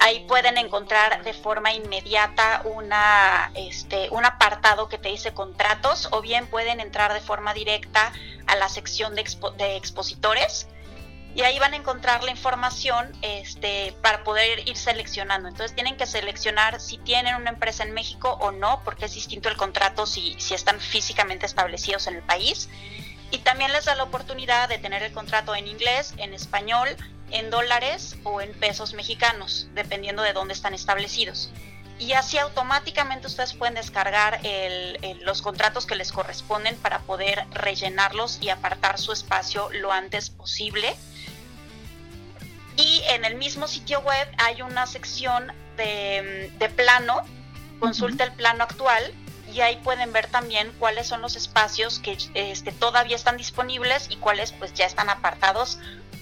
Ahí 0.00 0.24
pueden 0.26 0.58
encontrar 0.58 1.22
de 1.22 1.32
forma 1.32 1.72
inmediata 1.72 2.62
una, 2.64 3.52
este, 3.54 4.08
un 4.10 4.24
apartado 4.24 4.88
que 4.88 4.98
te 4.98 5.10
dice 5.10 5.32
contratos 5.32 6.08
o 6.10 6.22
bien 6.22 6.48
pueden 6.48 6.80
entrar 6.80 7.14
de 7.14 7.20
forma 7.20 7.54
directa 7.54 8.12
a 8.46 8.56
la 8.56 8.68
sección 8.68 9.14
de, 9.14 9.22
de 9.58 9.76
expositores 9.76 10.66
y 11.34 11.42
ahí 11.42 11.58
van 11.58 11.72
a 11.72 11.76
encontrar 11.76 12.22
la 12.22 12.30
información 12.30 13.12
este, 13.22 13.94
para 14.02 14.22
poder 14.22 14.68
ir 14.68 14.76
seleccionando. 14.76 15.48
Entonces 15.48 15.74
tienen 15.74 15.96
que 15.96 16.06
seleccionar 16.06 16.80
si 16.80 16.98
tienen 16.98 17.34
una 17.34 17.50
empresa 17.50 17.82
en 17.82 17.92
México 17.92 18.38
o 18.40 18.52
no, 18.52 18.80
porque 18.84 19.06
es 19.06 19.14
distinto 19.14 19.48
el 19.48 19.56
contrato 19.56 20.06
si, 20.06 20.36
si 20.38 20.54
están 20.54 20.78
físicamente 20.78 21.44
establecidos 21.44 22.06
en 22.06 22.16
el 22.16 22.22
país. 22.22 22.68
Y 23.32 23.38
también 23.38 23.72
les 23.72 23.86
da 23.86 23.96
la 23.96 24.04
oportunidad 24.04 24.68
de 24.68 24.78
tener 24.78 25.02
el 25.02 25.12
contrato 25.12 25.56
en 25.56 25.66
inglés, 25.66 26.14
en 26.18 26.34
español, 26.34 26.88
en 27.32 27.50
dólares 27.50 28.16
o 28.22 28.40
en 28.40 28.52
pesos 28.54 28.94
mexicanos, 28.94 29.66
dependiendo 29.74 30.22
de 30.22 30.32
dónde 30.34 30.54
están 30.54 30.72
establecidos. 30.72 31.50
Y 31.98 32.12
así 32.12 32.38
automáticamente 32.38 33.26
ustedes 33.26 33.54
pueden 33.54 33.74
descargar 33.74 34.40
los 35.22 35.42
contratos 35.42 35.86
que 35.86 35.96
les 35.96 36.12
corresponden 36.12 36.76
para 36.76 37.00
poder 37.00 37.44
rellenarlos 37.50 38.38
y 38.40 38.50
apartar 38.50 38.98
su 38.98 39.12
espacio 39.12 39.68
lo 39.72 39.90
antes 39.90 40.30
posible 40.30 40.94
y 42.76 43.02
en 43.08 43.24
el 43.24 43.36
mismo 43.36 43.68
sitio 43.68 44.00
web 44.00 44.28
hay 44.38 44.62
una 44.62 44.86
sección 44.86 45.52
de, 45.76 46.72
plano, 46.76 47.22
consulta 47.78 48.24
el 48.24 48.32
plano 48.32 48.64
actual 48.64 49.12
y 49.52 49.60
ahí 49.60 49.76
pueden 49.76 50.12
ver 50.12 50.26
también 50.26 50.72
cuáles 50.78 51.06
son 51.06 51.20
los 51.20 51.36
espacios 51.36 51.98
que 51.98 52.16
este, 52.34 52.72
todavía 52.72 53.16
están 53.16 53.36
disponibles 53.36 54.10
y 54.10 54.16
cuáles 54.16 54.52
pues 54.52 54.72
ya 54.74 54.86
están 54.86 55.10
apartados 55.10 55.78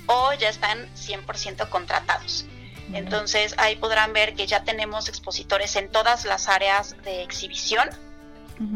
o 0.06 0.32
ya 0.34 0.48
están 0.48 0.88
100% 0.94 1.68
contratados. 1.68 2.44
Entonces 2.92 3.54
ahí 3.56 3.76
podrán 3.76 4.12
ver 4.12 4.34
que 4.34 4.46
ya 4.46 4.64
tenemos 4.64 5.08
expositores 5.08 5.76
en 5.76 5.90
todas 5.90 6.24
las 6.26 6.48
áreas 6.48 6.96
de 7.04 7.22
exhibición. 7.22 7.88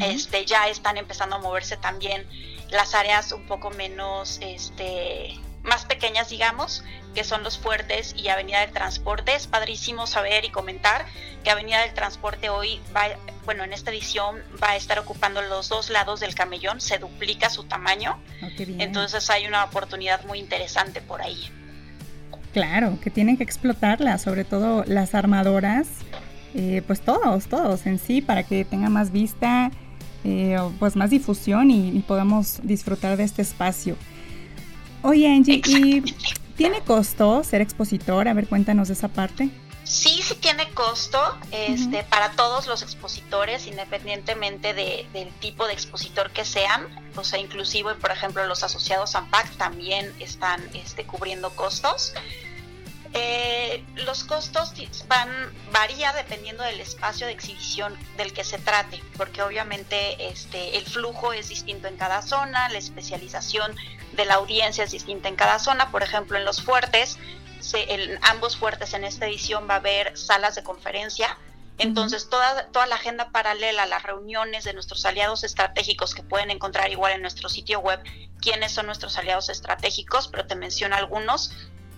este, 0.00 0.44
ya 0.46 0.68
están 0.68 0.96
empezando 0.96 1.36
a 1.36 1.38
moverse 1.38 1.76
también 1.76 2.26
las 2.70 2.94
áreas 2.94 3.30
un 3.32 3.46
poco 3.46 3.70
menos 3.70 4.38
este, 4.40 5.38
más 5.66 5.84
pequeñas, 5.84 6.30
digamos, 6.30 6.82
que 7.14 7.24
son 7.24 7.42
los 7.42 7.58
fuertes 7.58 8.14
y 8.16 8.28
Avenida 8.28 8.60
del 8.60 8.72
Transporte. 8.72 9.34
Es 9.34 9.46
padrísimo 9.46 10.06
saber 10.06 10.44
y 10.44 10.50
comentar 10.50 11.06
que 11.42 11.50
Avenida 11.50 11.80
del 11.80 11.94
Transporte 11.94 12.48
hoy 12.48 12.80
va, 12.94 13.02
bueno, 13.44 13.64
en 13.64 13.72
esta 13.72 13.90
edición 13.90 14.36
va 14.62 14.70
a 14.70 14.76
estar 14.76 14.98
ocupando 14.98 15.42
los 15.42 15.68
dos 15.68 15.90
lados 15.90 16.20
del 16.20 16.34
camellón, 16.34 16.80
se 16.80 16.98
duplica 16.98 17.50
su 17.50 17.64
tamaño. 17.64 18.18
Oh, 18.42 18.48
Entonces 18.58 19.28
hay 19.30 19.46
una 19.46 19.64
oportunidad 19.64 20.24
muy 20.24 20.38
interesante 20.38 21.00
por 21.00 21.22
ahí. 21.22 21.50
Claro, 22.52 22.98
que 23.02 23.10
tienen 23.10 23.36
que 23.36 23.44
explotarla, 23.44 24.18
sobre 24.18 24.44
todo 24.44 24.84
las 24.86 25.14
armadoras, 25.14 25.88
eh, 26.54 26.82
pues 26.86 27.00
todos, 27.00 27.48
todos 27.48 27.86
en 27.86 27.98
sí, 27.98 28.22
para 28.22 28.44
que 28.44 28.64
tenga 28.64 28.88
más 28.88 29.10
vista, 29.12 29.70
eh, 30.24 30.56
pues 30.78 30.96
más 30.96 31.10
difusión 31.10 31.70
y, 31.70 31.90
y 31.90 32.00
podamos 32.00 32.60
disfrutar 32.62 33.16
de 33.16 33.24
este 33.24 33.42
espacio. 33.42 33.96
Oye, 35.06 35.28
Angie, 35.28 35.62
¿y 35.64 36.02
tiene 36.56 36.80
costo 36.80 37.44
ser 37.44 37.60
expositor? 37.60 38.26
A 38.26 38.34
ver, 38.34 38.48
cuéntanos 38.48 38.88
de 38.88 38.94
esa 38.94 39.06
parte. 39.06 39.50
Sí, 39.84 40.20
sí 40.20 40.34
tiene 40.34 40.68
costo 40.70 41.20
este, 41.52 42.02
para 42.02 42.32
todos 42.32 42.66
los 42.66 42.82
expositores, 42.82 43.68
independientemente 43.68 44.74
del 44.74 45.28
tipo 45.38 45.68
de 45.68 45.74
expositor 45.74 46.32
que 46.32 46.44
sean. 46.44 46.88
O 47.14 47.22
sea, 47.22 47.38
inclusive, 47.38 47.94
por 47.94 48.10
ejemplo, 48.10 48.44
los 48.48 48.64
asociados 48.64 49.14
AMPAC 49.14 49.56
también 49.56 50.12
están 50.18 50.60
este, 50.74 51.04
cubriendo 51.04 51.50
costos. 51.50 52.12
Eh, 53.18 53.82
los 54.04 54.24
costos 54.24 54.74
van 55.08 55.30
varía 55.72 56.12
dependiendo 56.12 56.62
del 56.62 56.80
espacio 56.80 57.26
de 57.26 57.32
exhibición 57.32 57.96
del 58.18 58.34
que 58.34 58.44
se 58.44 58.58
trate, 58.58 59.02
porque 59.16 59.42
obviamente 59.42 60.28
este, 60.28 60.76
el 60.76 60.84
flujo 60.84 61.32
es 61.32 61.48
distinto 61.48 61.88
en 61.88 61.96
cada 61.96 62.20
zona, 62.20 62.68
la 62.68 62.76
especialización 62.76 63.74
de 64.12 64.24
la 64.26 64.34
audiencia 64.34 64.84
es 64.84 64.90
distinta 64.90 65.28
en 65.28 65.36
cada 65.36 65.58
zona. 65.58 65.90
Por 65.90 66.02
ejemplo, 66.02 66.36
en 66.36 66.44
los 66.44 66.60
fuertes, 66.60 67.18
en 67.72 68.18
ambos 68.22 68.56
fuertes 68.58 68.92
en 68.92 69.04
esta 69.04 69.26
edición 69.26 69.66
va 69.68 69.74
a 69.74 69.78
haber 69.78 70.16
salas 70.16 70.54
de 70.54 70.62
conferencia. 70.62 71.38
Entonces, 71.78 72.28
toda, 72.28 72.68
toda 72.68 72.86
la 72.86 72.96
agenda 72.96 73.30
paralela, 73.30 73.86
las 73.86 74.02
reuniones 74.02 74.64
de 74.64 74.72
nuestros 74.74 75.04
aliados 75.06 75.42
estratégicos 75.42 76.14
que 76.14 76.22
pueden 76.22 76.50
encontrar 76.50 76.90
igual 76.90 77.12
en 77.12 77.22
nuestro 77.22 77.48
sitio 77.48 77.80
web, 77.80 78.02
quiénes 78.40 78.72
son 78.72 78.86
nuestros 78.86 79.16
aliados 79.18 79.48
estratégicos, 79.48 80.28
pero 80.28 80.46
te 80.46 80.54
menciono 80.54 80.96
algunos, 80.96 81.52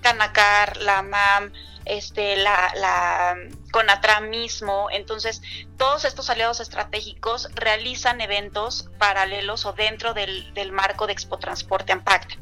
Canacar, 0.08 0.78
la 0.78 1.02
MAM, 1.02 1.52
este, 1.84 2.36
la, 2.36 2.72
la 2.76 3.36
CONATRA 3.72 4.20
mismo. 4.20 4.88
Entonces, 4.90 5.42
todos 5.76 6.06
estos 6.06 6.30
aliados 6.30 6.60
estratégicos 6.60 7.50
realizan 7.54 8.22
eventos 8.22 8.88
paralelos 8.98 9.66
o 9.66 9.74
dentro 9.74 10.14
del, 10.14 10.72
marco 10.72 11.06
de 11.06 11.12
Expo 11.12 11.38
Transporte 11.38 11.92
Ampact. 11.92 12.38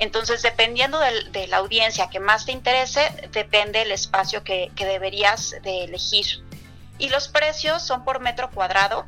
Entonces, 0.00 0.42
dependiendo 0.42 1.00
de 1.00 1.46
la 1.48 1.56
audiencia 1.56 2.10
que 2.10 2.20
más 2.20 2.44
te 2.44 2.52
interese, 2.52 3.00
depende 3.32 3.80
el 3.80 3.90
espacio 3.90 4.44
que, 4.44 4.70
deberías 4.76 5.56
de 5.62 5.84
elegir. 5.84 6.26
Y 6.98 7.08
los 7.08 7.28
precios 7.28 7.82
son 7.82 8.04
por 8.04 8.20
metro 8.20 8.50
cuadrado 8.50 9.06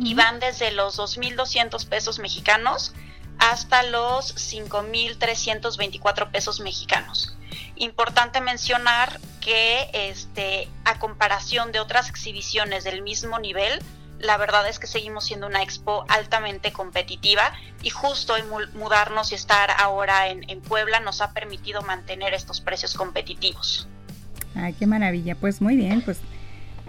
y 0.00 0.14
van 0.14 0.40
desde 0.40 0.72
los 0.72 0.98
2.200 0.98 1.86
pesos 1.86 2.18
mexicanos 2.18 2.94
hasta 3.42 3.82
los 3.82 4.36
5.324 4.36 6.30
pesos 6.30 6.60
mexicanos. 6.60 7.36
Importante 7.74 8.40
mencionar 8.40 9.18
que 9.40 9.90
este, 9.92 10.68
a 10.84 11.00
comparación 11.00 11.72
de 11.72 11.80
otras 11.80 12.08
exhibiciones 12.08 12.84
del 12.84 13.02
mismo 13.02 13.40
nivel, 13.40 13.80
la 14.20 14.36
verdad 14.36 14.68
es 14.68 14.78
que 14.78 14.86
seguimos 14.86 15.24
siendo 15.24 15.48
una 15.48 15.60
expo 15.60 16.04
altamente 16.08 16.70
competitiva 16.72 17.52
y 17.82 17.90
justo 17.90 18.36
en 18.36 18.44
mudarnos 18.78 19.32
y 19.32 19.34
estar 19.34 19.72
ahora 19.76 20.28
en, 20.28 20.48
en 20.48 20.60
Puebla 20.60 21.00
nos 21.00 21.20
ha 21.20 21.32
permitido 21.32 21.82
mantener 21.82 22.34
estos 22.34 22.60
precios 22.60 22.94
competitivos. 22.94 23.88
Ay, 24.54 24.74
qué 24.74 24.86
maravilla. 24.86 25.34
Pues 25.34 25.60
muy 25.60 25.74
bien, 25.74 26.02
pues 26.02 26.20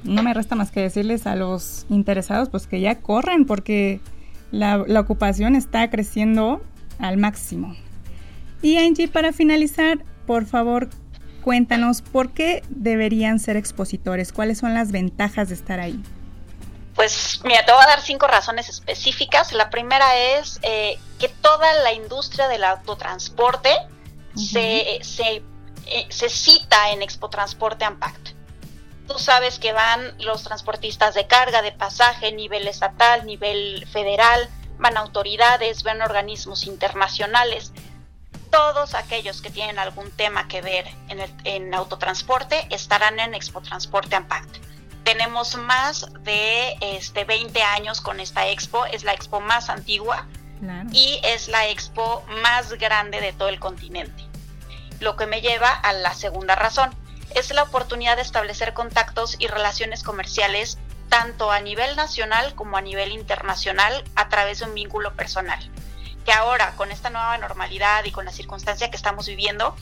no 0.04 0.22
me 0.22 0.36
resta 0.36 0.54
más 0.54 0.70
que 0.70 0.82
decirles 0.82 1.26
a 1.26 1.36
los 1.36 1.88
interesados 1.90 2.50
pues 2.50 2.68
que 2.68 2.80
ya 2.80 3.00
corren 3.00 3.46
porque 3.46 4.02
la, 4.54 5.00
ocupación 5.00 5.56
está 5.56 5.90
creciendo 5.90 6.62
al 7.00 7.18
máximo. 7.18 7.76
Y 8.62 8.78
Angie, 8.78 9.08
para 9.08 9.34
finalizar, 9.34 9.98
por 10.28 10.46
favor, 10.46 10.90
cuéntanos 11.42 12.02
por 12.02 12.32
qué 12.32 12.64
deberían 12.70 13.40
ser 13.40 13.58
expositores, 13.58 14.32
cuáles 14.32 14.60
son 14.60 14.74
las 14.74 14.92
ventajas 14.92 15.50
de 15.50 15.56
estar 15.56 15.80
ahí. 15.80 16.02
Pues 16.96 17.42
mira, 17.44 17.66
te 17.66 17.72
voy 17.72 17.82
a 17.84 17.88
dar 17.88 18.02
cinco 18.02 18.28
razones 18.28 18.70
específicas. 18.70 19.52
La 19.54 19.72
primera 19.72 20.16
es 20.16 20.60
eh, 20.62 21.00
que 21.20 21.28
toda 21.28 21.74
la 21.84 21.92
industria 21.92 22.48
del 22.48 22.64
autotransporte 22.64 23.72
se, 24.36 25.00
se, 25.02 25.44
eh, 25.88 26.06
se, 26.10 26.30
cita 26.30 26.92
en 26.92 27.02
Expo 27.02 27.30
Transporte 27.30 27.84
Ampact. 27.86 28.30
Tú 29.08 29.20
sabes 29.20 29.60
que 29.60 29.74
van 29.74 30.16
los 30.20 30.44
transportistas 30.44 31.14
de 31.14 31.28
carga, 31.28 31.62
de 31.62 31.72
pasaje, 31.72 32.32
nivel 32.32 32.68
estatal, 32.68 33.26
nivel 33.26 33.86
federal, 33.92 34.50
van 34.78 34.98
autoridades, 34.98 35.84
van 35.84 36.02
organismos 36.02 36.66
internacionales. 36.66 37.74
Todos 38.50 38.94
aquellos 38.94 39.42
que 39.42 39.50
tienen 39.50 39.80
algún 39.80 40.12
tema 40.12 40.48
que 40.48 40.62
ver 40.62 40.88
en, 41.10 41.20
el, 41.20 41.34
en 41.44 41.74
autotransporte 41.74 42.68
estarán 42.70 43.20
en 43.20 43.34
Expo 43.34 43.62
Transporte 43.62 44.16
Ampact. 44.16 44.58
Tenemos 45.04 45.56
más 45.58 46.08
de 46.24 46.76
este, 46.80 47.26
20 47.26 47.62
años 47.62 48.00
con 48.00 48.22
esta 48.22 48.48
expo, 48.48 48.86
es 48.86 49.04
la 49.04 49.14
expo 49.14 49.42
más 49.42 49.70
antigua 49.70 50.28
y 50.94 51.20
es 51.24 51.50
la 51.50 51.68
expo 51.68 52.24
más 52.42 52.72
grande 52.74 53.20
de 53.20 53.34
todo 53.34 53.50
el 53.50 53.60
continente. 53.60 54.24
Lo 55.02 55.18
que 55.18 55.26
me 55.26 55.42
lleva 55.42 55.70
a 55.70 55.92
la 55.92 56.14
segunda 56.14 56.56
razón 56.56 56.96
es 57.36 57.52
la 57.52 57.64
oportunidad 57.64 58.16
de 58.16 58.22
establecer 58.22 58.74
contactos 58.74 59.36
y 59.40 59.48
relaciones 59.48 60.04
comerciales 60.04 60.78
tanto 61.10 61.52
a 61.52 61.60
nivel 61.60 61.96
nacional 61.96 62.56
como 62.56 62.78
a 62.78 62.82
nivel 62.82 63.12
internacional 63.12 64.04
a 64.16 64.30
través 64.30 64.60
de 64.60 64.66
un 64.66 64.74
vínculo 64.74 65.14
personal. 65.14 65.60
Que 66.26 66.32
ahora, 66.32 66.76
con 66.76 66.92
esta 66.92 67.10
nueva 67.10 67.38
normalidad 67.38 68.06
y 68.06 68.12
con 68.12 68.26
la 68.26 68.32
circunstancia 68.32 68.90
que 68.90 68.96
estamos 68.96 69.28
viviendo, 69.28 69.76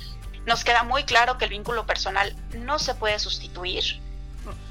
nos 0.45 0.63
queda 0.63 0.83
muy 0.83 1.03
claro 1.03 1.37
que 1.37 1.45
el 1.45 1.51
vínculo 1.51 1.85
personal 1.85 2.35
no 2.53 2.79
se 2.79 2.95
puede 2.95 3.19
sustituir, 3.19 4.01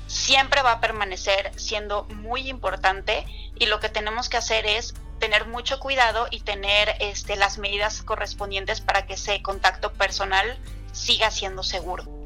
siempre 0.06 0.62
va 0.62 0.72
a 0.72 0.80
permanecer 0.80 1.52
siendo 1.56 2.04
muy 2.04 2.48
importante 2.48 3.24
y 3.58 3.66
lo 3.66 3.78
que 3.78 3.88
tenemos 3.88 4.28
que 4.28 4.36
hacer 4.36 4.66
es 4.66 4.94
tener 5.20 5.46
mucho 5.46 5.78
cuidado 5.78 6.26
y 6.30 6.40
tener 6.40 6.96
este, 6.98 7.36
las 7.36 7.58
medidas 7.58 8.02
correspondientes 8.02 8.80
para 8.80 9.06
que 9.06 9.14
ese 9.14 9.40
contacto 9.42 9.92
personal 9.92 10.58
siga 10.92 11.30
siendo 11.30 11.62
seguro. 11.62 12.19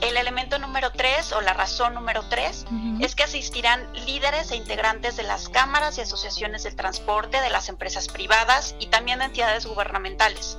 El 0.00 0.16
elemento 0.16 0.58
número 0.58 0.90
tres 0.92 1.32
o 1.32 1.40
la 1.40 1.54
razón 1.54 1.94
número 1.94 2.22
tres 2.28 2.66
es 3.00 3.16
que 3.16 3.24
asistirán 3.24 3.92
líderes 4.06 4.52
e 4.52 4.56
integrantes 4.56 5.16
de 5.16 5.24
las 5.24 5.48
cámaras 5.48 5.98
y 5.98 6.02
asociaciones 6.02 6.62
del 6.62 6.76
transporte, 6.76 7.40
de 7.40 7.50
las 7.50 7.68
empresas 7.68 8.08
privadas 8.08 8.76
y 8.78 8.86
también 8.86 9.18
de 9.18 9.26
entidades 9.26 9.66
gubernamentales. 9.66 10.56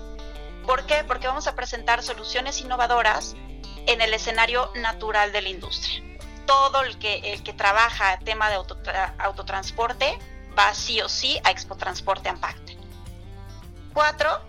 ¿Por 0.65 0.85
qué? 0.85 1.03
Porque 1.05 1.27
vamos 1.27 1.47
a 1.47 1.55
presentar 1.55 2.03
soluciones 2.03 2.59
innovadoras 2.59 3.35
en 3.87 4.01
el 4.01 4.13
escenario 4.13 4.71
natural 4.75 5.31
de 5.31 5.41
la 5.41 5.49
industria. 5.49 6.03
Todo 6.45 6.83
el 6.83 6.99
que, 6.99 7.33
el 7.33 7.41
que 7.41 7.53
trabaja 7.53 8.19
tema 8.19 8.49
de 8.49 8.57
autotransporte 9.19 10.19
va 10.57 10.73
sí 10.73 10.99
o 11.01 11.07
sí 11.07 11.39
a 11.43 11.51
Expo 11.51 11.75
Transporte 11.75 12.27
Ampact. 12.27 12.71
Cuatro, 13.93 14.48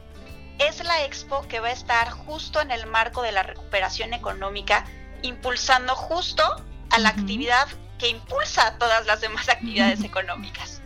es 0.60 0.84
la 0.84 1.04
expo 1.04 1.46
que 1.48 1.58
va 1.58 1.68
a 1.68 1.72
estar 1.72 2.10
justo 2.10 2.60
en 2.60 2.70
el 2.70 2.86
marco 2.86 3.22
de 3.22 3.32
la 3.32 3.42
recuperación 3.42 4.12
económica, 4.12 4.84
impulsando 5.22 5.94
justo 5.96 6.44
a 6.90 6.98
la 6.98 7.08
actividad 7.08 7.66
que 7.98 8.08
impulsa 8.08 8.76
todas 8.78 9.06
las 9.06 9.20
demás 9.20 9.48
actividades 9.48 10.04
económicas. 10.04 10.82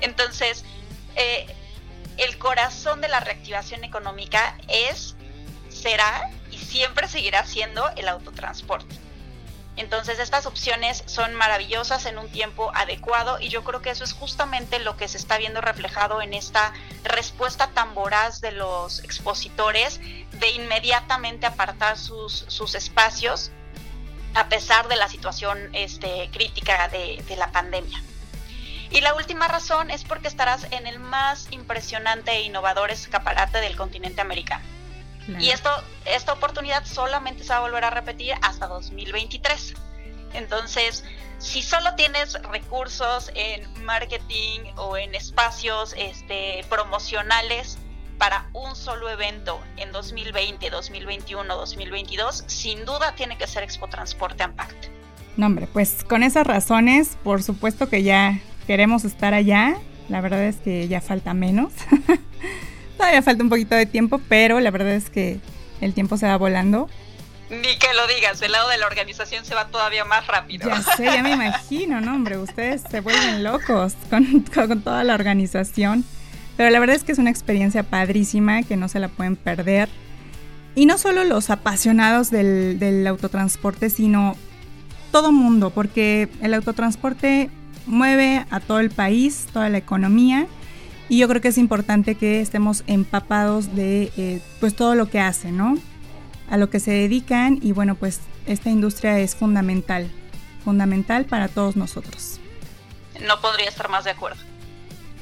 Entonces, 0.00 0.64
eh, 1.14 1.46
el 2.18 2.36
corazón 2.38 3.00
de 3.00 3.08
la 3.08 3.20
reactivación 3.20 3.84
económica 3.84 4.58
es, 4.68 5.14
será 5.68 6.30
y 6.50 6.58
siempre 6.58 7.06
seguirá 7.06 7.46
siendo 7.46 7.88
el 7.96 8.08
autotransporte. 8.08 9.01
Entonces 9.82 10.20
estas 10.20 10.46
opciones 10.46 11.02
son 11.06 11.34
maravillosas 11.34 12.06
en 12.06 12.16
un 12.16 12.30
tiempo 12.30 12.70
adecuado 12.72 13.40
y 13.40 13.48
yo 13.48 13.64
creo 13.64 13.82
que 13.82 13.90
eso 13.90 14.04
es 14.04 14.12
justamente 14.12 14.78
lo 14.78 14.96
que 14.96 15.08
se 15.08 15.16
está 15.16 15.38
viendo 15.38 15.60
reflejado 15.60 16.22
en 16.22 16.34
esta 16.34 16.72
respuesta 17.02 17.66
tan 17.66 17.92
voraz 17.92 18.40
de 18.40 18.52
los 18.52 19.02
expositores 19.02 19.98
de 19.98 20.50
inmediatamente 20.50 21.46
apartar 21.46 21.98
sus, 21.98 22.44
sus 22.46 22.76
espacios 22.76 23.50
a 24.34 24.48
pesar 24.48 24.86
de 24.86 24.94
la 24.94 25.08
situación 25.08 25.58
este, 25.72 26.30
crítica 26.32 26.86
de, 26.86 27.20
de 27.26 27.36
la 27.36 27.50
pandemia. 27.50 28.00
Y 28.92 29.00
la 29.00 29.14
última 29.14 29.48
razón 29.48 29.90
es 29.90 30.04
porque 30.04 30.28
estarás 30.28 30.68
en 30.70 30.86
el 30.86 31.00
más 31.00 31.48
impresionante 31.50 32.30
e 32.30 32.42
innovador 32.42 32.92
escaparate 32.92 33.58
del 33.58 33.76
continente 33.76 34.20
americano. 34.20 34.71
Y 35.28 35.50
esto, 35.50 35.70
esta 36.04 36.32
oportunidad 36.32 36.84
solamente 36.84 37.44
se 37.44 37.50
va 37.50 37.58
a 37.58 37.60
volver 37.60 37.84
a 37.84 37.90
repetir 37.90 38.34
hasta 38.42 38.66
2023. 38.66 39.74
Entonces, 40.34 41.04
si 41.38 41.62
solo 41.62 41.94
tienes 41.96 42.40
recursos 42.50 43.30
en 43.34 43.84
marketing 43.84 44.60
o 44.76 44.96
en 44.96 45.14
espacios 45.14 45.94
este, 45.98 46.64
promocionales 46.68 47.78
para 48.18 48.48
un 48.52 48.76
solo 48.76 49.10
evento 49.10 49.60
en 49.76 49.90
2020, 49.92 50.70
2021, 50.70 51.56
2022, 51.56 52.44
sin 52.46 52.84
duda 52.84 53.14
tiene 53.16 53.36
que 53.36 53.46
ser 53.46 53.64
Expo 53.64 53.88
Transporte 53.88 54.44
Impact. 54.44 54.86
No, 55.36 55.46
hombre, 55.46 55.66
pues 55.66 56.04
con 56.04 56.22
esas 56.22 56.46
razones, 56.46 57.16
por 57.24 57.42
supuesto 57.42 57.88
que 57.88 58.02
ya 58.02 58.38
queremos 58.66 59.04
estar 59.04 59.34
allá. 59.34 59.76
La 60.08 60.20
verdad 60.20 60.44
es 60.44 60.56
que 60.56 60.88
ya 60.88 61.00
falta 61.00 61.34
menos. 61.34 61.72
Todavía 62.96 63.22
falta 63.22 63.42
un 63.42 63.48
poquito 63.48 63.74
de 63.74 63.86
tiempo, 63.86 64.20
pero 64.28 64.60
la 64.60 64.70
verdad 64.70 64.92
es 64.92 65.10
que 65.10 65.40
el 65.80 65.94
tiempo 65.94 66.16
se 66.16 66.26
va 66.26 66.36
volando. 66.36 66.88
Ni 67.50 67.76
que 67.76 67.92
lo 67.94 68.06
digas, 68.14 68.40
el 68.40 68.52
lado 68.52 68.68
de 68.70 68.78
la 68.78 68.86
organización 68.86 69.44
se 69.44 69.54
va 69.54 69.66
todavía 69.66 70.04
más 70.06 70.26
rápido. 70.26 70.68
Ya 70.70 70.82
sé, 70.82 71.04
ya 71.04 71.22
me 71.22 71.32
imagino, 71.32 72.00
¿no? 72.00 72.14
Hombre, 72.14 72.38
ustedes 72.38 72.82
se 72.90 73.00
vuelven 73.00 73.44
locos 73.44 73.94
con, 74.08 74.44
con 74.54 74.80
toda 74.82 75.04
la 75.04 75.14
organización. 75.14 76.04
Pero 76.56 76.70
la 76.70 76.80
verdad 76.80 76.96
es 76.96 77.04
que 77.04 77.12
es 77.12 77.18
una 77.18 77.30
experiencia 77.30 77.82
padrísima 77.82 78.62
que 78.62 78.76
no 78.76 78.88
se 78.88 79.00
la 79.00 79.08
pueden 79.08 79.36
perder. 79.36 79.88
Y 80.74 80.86
no 80.86 80.96
solo 80.96 81.24
los 81.24 81.50
apasionados 81.50 82.30
del, 82.30 82.78
del 82.78 83.06
autotransporte, 83.06 83.90
sino 83.90 84.36
todo 85.10 85.30
mundo, 85.32 85.70
porque 85.70 86.30
el 86.40 86.54
autotransporte 86.54 87.50
mueve 87.86 88.46
a 88.50 88.60
todo 88.60 88.80
el 88.80 88.90
país, 88.90 89.46
toda 89.52 89.68
la 89.68 89.78
economía 89.78 90.46
y 91.12 91.18
yo 91.18 91.28
creo 91.28 91.42
que 91.42 91.48
es 91.48 91.58
importante 91.58 92.14
que 92.14 92.40
estemos 92.40 92.84
empapados 92.86 93.76
de 93.76 94.10
eh, 94.16 94.40
pues 94.60 94.74
todo 94.74 94.94
lo 94.94 95.10
que 95.10 95.20
hacen, 95.20 95.58
¿no? 95.58 95.76
A 96.48 96.56
lo 96.56 96.70
que 96.70 96.80
se 96.80 96.90
dedican 96.90 97.58
y 97.60 97.72
bueno, 97.72 97.96
pues 97.96 98.22
esta 98.46 98.70
industria 98.70 99.18
es 99.18 99.36
fundamental, 99.36 100.10
fundamental 100.64 101.26
para 101.26 101.48
todos 101.48 101.76
nosotros. 101.76 102.40
No 103.26 103.38
podría 103.42 103.68
estar 103.68 103.90
más 103.90 104.04
de 104.04 104.12
acuerdo. 104.12 104.40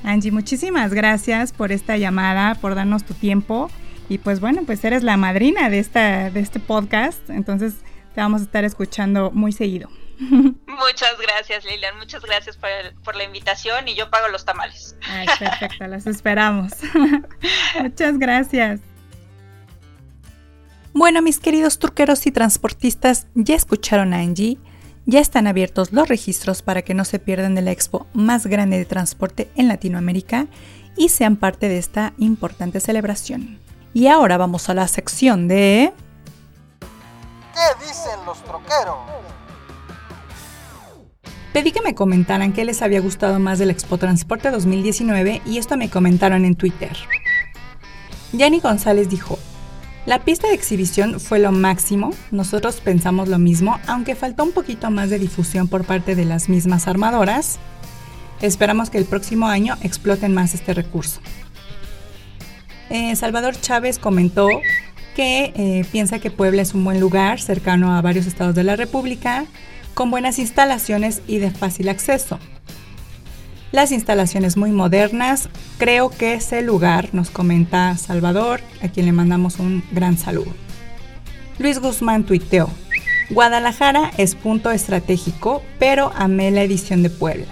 Angie, 0.04 0.30
muchísimas 0.30 0.94
gracias 0.94 1.52
por 1.52 1.72
esta 1.72 1.96
llamada, 1.96 2.54
por 2.54 2.76
darnos 2.76 3.02
tu 3.02 3.14
tiempo 3.14 3.68
y 4.08 4.18
pues 4.18 4.38
bueno, 4.38 4.62
pues 4.64 4.84
eres 4.84 5.02
la 5.02 5.16
madrina 5.16 5.70
de, 5.70 5.80
esta, 5.80 6.30
de 6.30 6.38
este 6.38 6.60
podcast, 6.60 7.28
entonces 7.30 7.74
te 8.14 8.20
vamos 8.20 8.42
a 8.42 8.44
estar 8.44 8.64
escuchando 8.64 9.32
muy 9.32 9.50
seguido. 9.50 9.90
Muchas 10.80 11.18
gracias, 11.18 11.64
Lilian. 11.64 11.96
Muchas 11.98 12.22
gracias 12.22 12.56
por, 12.56 13.16
la 13.16 13.24
invitación 13.24 13.86
y 13.86 13.94
yo 13.94 14.10
pago 14.10 14.28
los 14.28 14.44
tamales. 14.44 14.96
Ay, 15.06 15.26
perfecto, 15.38 15.86
las 15.86 16.06
esperamos. 16.06 16.72
Muchas 17.80 18.18
gracias. 18.18 18.80
Bueno, 20.94 21.22
mis 21.22 21.38
queridos 21.38 21.78
truqueros 21.78 22.26
y 22.26 22.32
transportistas, 22.32 23.26
ya 23.34 23.54
escucharon 23.54 24.14
a 24.14 24.18
Angie. 24.18 24.58
Ya 25.06 25.20
están 25.20 25.46
abiertos 25.46 25.92
los 25.92 26.08
registros 26.08 26.62
para 26.62 26.82
que 26.82 26.94
no 26.94 27.04
se 27.04 27.18
pierdan 27.18 27.54
de 27.54 27.62
la 27.62 27.72
expo 27.72 28.06
más 28.12 28.46
grande 28.46 28.78
de 28.78 28.84
transporte 28.84 29.50
en 29.56 29.68
Latinoamérica 29.68 30.46
y 30.96 31.08
sean 31.08 31.36
parte 31.36 31.68
de 31.68 31.78
esta 31.78 32.12
importante 32.18 32.80
celebración. 32.80 33.60
Y 33.92 34.06
ahora 34.06 34.36
vamos 34.36 34.68
a 34.68 34.74
la 34.74 34.88
sección 34.88 35.48
de... 35.48 35.92
¿Qué 36.80 37.86
dicen 37.86 38.24
los 38.24 38.42
troqueros? 38.44 38.96
Pedí 41.52 41.72
que 41.72 41.82
me 41.82 41.96
comentaran 41.96 42.52
qué 42.52 42.64
les 42.64 42.80
había 42.80 43.00
gustado 43.00 43.40
más 43.40 43.58
del 43.58 43.70
Expo 43.70 43.98
Transporte 43.98 44.50
2019 44.50 45.42
y 45.44 45.58
esto 45.58 45.76
me 45.76 45.90
comentaron 45.90 46.44
en 46.44 46.54
Twitter. 46.54 46.96
Yanni 48.32 48.60
González 48.60 49.08
dijo, 49.08 49.36
la 50.06 50.20
pista 50.20 50.46
de 50.46 50.54
exhibición 50.54 51.18
fue 51.18 51.40
lo 51.40 51.50
máximo, 51.50 52.12
nosotros 52.30 52.80
pensamos 52.80 53.28
lo 53.28 53.38
mismo, 53.38 53.80
aunque 53.88 54.14
faltó 54.14 54.44
un 54.44 54.52
poquito 54.52 54.92
más 54.92 55.10
de 55.10 55.18
difusión 55.18 55.66
por 55.66 55.84
parte 55.84 56.14
de 56.14 56.24
las 56.24 56.48
mismas 56.48 56.86
armadoras. 56.86 57.58
Esperamos 58.40 58.88
que 58.88 58.98
el 58.98 59.04
próximo 59.04 59.46
año 59.48 59.76
exploten 59.82 60.32
más 60.32 60.54
este 60.54 60.72
recurso. 60.72 61.20
Eh, 62.90 63.14
Salvador 63.16 63.60
Chávez 63.60 63.98
comentó 63.98 64.48
que 65.16 65.52
eh, 65.56 65.84
piensa 65.90 66.20
que 66.20 66.30
Puebla 66.30 66.62
es 66.62 66.74
un 66.74 66.84
buen 66.84 67.00
lugar 67.00 67.40
cercano 67.40 67.96
a 67.96 68.00
varios 68.00 68.26
estados 68.26 68.54
de 68.54 68.64
la 68.64 68.76
República, 68.76 69.46
con 69.94 70.10
buenas 70.10 70.38
instalaciones 70.38 71.22
y 71.26 71.38
de 71.38 71.50
fácil 71.50 71.88
acceso. 71.88 72.38
Las 73.72 73.92
instalaciones 73.92 74.56
muy 74.56 74.72
modernas, 74.72 75.48
creo 75.78 76.10
que 76.10 76.34
ese 76.34 76.60
lugar, 76.62 77.10
nos 77.12 77.30
comenta 77.30 77.96
Salvador, 77.96 78.60
a 78.82 78.88
quien 78.88 79.06
le 79.06 79.12
mandamos 79.12 79.58
un 79.60 79.84
gran 79.92 80.18
saludo. 80.18 80.52
Luis 81.58 81.78
Guzmán 81.78 82.24
tuiteó, 82.24 82.68
Guadalajara 83.30 84.10
es 84.16 84.34
punto 84.34 84.72
estratégico, 84.72 85.62
pero 85.78 86.10
amé 86.16 86.50
la 86.50 86.62
edición 86.62 87.04
de 87.04 87.10
Puebla. 87.10 87.46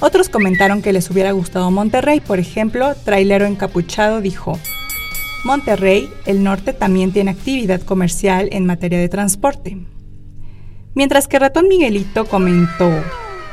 Otros 0.00 0.28
comentaron 0.28 0.82
que 0.82 0.92
les 0.92 1.10
hubiera 1.10 1.30
gustado 1.30 1.70
Monterrey, 1.70 2.20
por 2.20 2.40
ejemplo, 2.40 2.94
Trailero 3.04 3.46
Encapuchado 3.46 4.20
dijo, 4.20 4.58
Monterrey, 5.44 6.10
el 6.26 6.42
norte 6.42 6.72
también 6.72 7.12
tiene 7.12 7.30
actividad 7.30 7.80
comercial 7.82 8.48
en 8.50 8.66
materia 8.66 8.98
de 8.98 9.08
transporte. 9.08 9.78
Mientras 10.98 11.28
que 11.28 11.38
Ratón 11.38 11.68
Miguelito 11.68 12.24
comentó, 12.24 12.90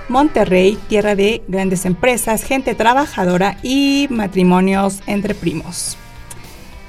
Monterrey, 0.10 0.80
tierra 0.90 1.14
de 1.16 1.44
grandes 1.48 1.86
empresas, 1.86 2.44
gente 2.44 2.74
trabajadora 2.74 3.60
y 3.62 4.08
matrimonios 4.10 5.02
entre 5.06 5.36
primos. 5.36 5.96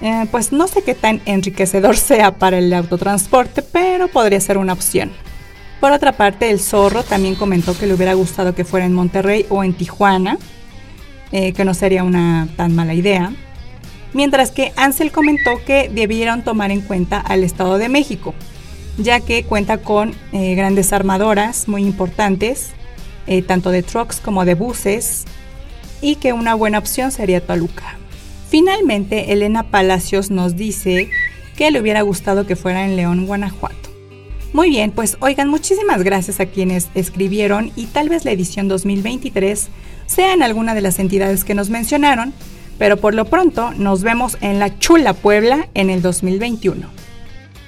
Eh, 0.01 0.25
pues 0.31 0.53
no 0.53 0.67
sé 0.67 0.81
qué 0.81 0.95
tan 0.95 1.21
enriquecedor 1.27 1.95
sea 1.99 2.39
para 2.39 2.57
el 2.57 2.73
autotransporte, 2.73 3.61
pero 3.61 4.09
podría 4.09 4.41
ser 4.41 4.57
una 4.57 4.73
opción. 4.73 5.13
Por 5.79 5.93
otra 5.93 6.13
parte, 6.13 6.49
el 6.49 6.59
zorro 6.59 7.03
también 7.03 7.35
comentó 7.35 7.77
que 7.77 7.87
le 7.87 7.93
hubiera 7.93 8.15
gustado 8.15 8.55
que 8.55 8.65
fuera 8.65 8.87
en 8.87 8.95
Monterrey 8.95 9.45
o 9.51 9.63
en 9.63 9.75
Tijuana, 9.75 10.39
eh, 11.33 11.53
que 11.53 11.67
no 11.67 11.75
sería 11.75 12.03
una 12.03 12.49
tan 12.57 12.75
mala 12.75 12.95
idea. 12.95 13.31
Mientras 14.15 14.53
que 14.53 14.73
Ansel 14.77 15.13
comentó 15.13 15.63
que 15.67 15.91
debieron 15.93 16.45
tomar 16.45 16.71
en 16.71 16.81
cuenta 16.81 17.21
al 17.21 17.45
Estado 17.45 17.77
de 17.77 17.91
México, 17.91 18.33
ya 18.99 19.21
que 19.21 19.45
cuenta 19.45 19.79
con 19.79 20.15
eh, 20.33 20.55
grandes 20.55 20.93
armadoras 20.93 21.69
muy 21.69 21.83
importantes, 21.83 22.71
eh, 23.27 23.43
tanto 23.43 23.71
de 23.71 23.83
trucks 23.83 24.21
como 24.21 24.45
de 24.45 24.55
buses, 24.55 25.25
y 26.01 26.17
que 26.17 26.33
una 26.33 26.55
buena 26.55 26.79
opción 26.79 27.11
sería 27.11 27.45
Toluca. 27.45 27.99
Finalmente, 28.49 29.33
Elena 29.33 29.65
Palacios 29.65 30.31
nos 30.31 30.57
dice 30.57 31.11
que 31.57 31.71
le 31.71 31.81
hubiera 31.81 32.03
gustado 32.03 32.47
que 32.47 32.57
fuera 32.57 32.85
en 32.85 32.97
León, 32.97 33.27
Guanajuato. 33.27 33.91
Muy 34.53 34.71
bien, 34.71 34.93
pues 34.93 35.17
oigan, 35.21 35.49
muchísimas 35.49 36.03
gracias 36.03 36.41
a 36.41 36.47
quienes 36.47 36.89
escribieron 36.95 37.73
y 37.77 37.87
tal 37.87 38.09
vez 38.09 38.25
la 38.25 38.31
edición 38.31 38.69
2023 38.69 39.69
sea 40.07 40.33
en 40.33 40.43
alguna 40.43 40.75
de 40.75 40.81
las 40.81 40.99
entidades 40.99 41.45
que 41.45 41.55
nos 41.55 41.69
mencionaron, 41.69 42.33
pero 42.79 42.97
por 42.97 43.15
lo 43.15 43.25
pronto 43.25 43.73
nos 43.73 44.03
vemos 44.03 44.39
en 44.41 44.59
la 44.59 44.79
Chula 44.79 45.13
Puebla 45.15 45.69
en 45.75 45.91
el 45.91 46.01
2021. 46.01 46.89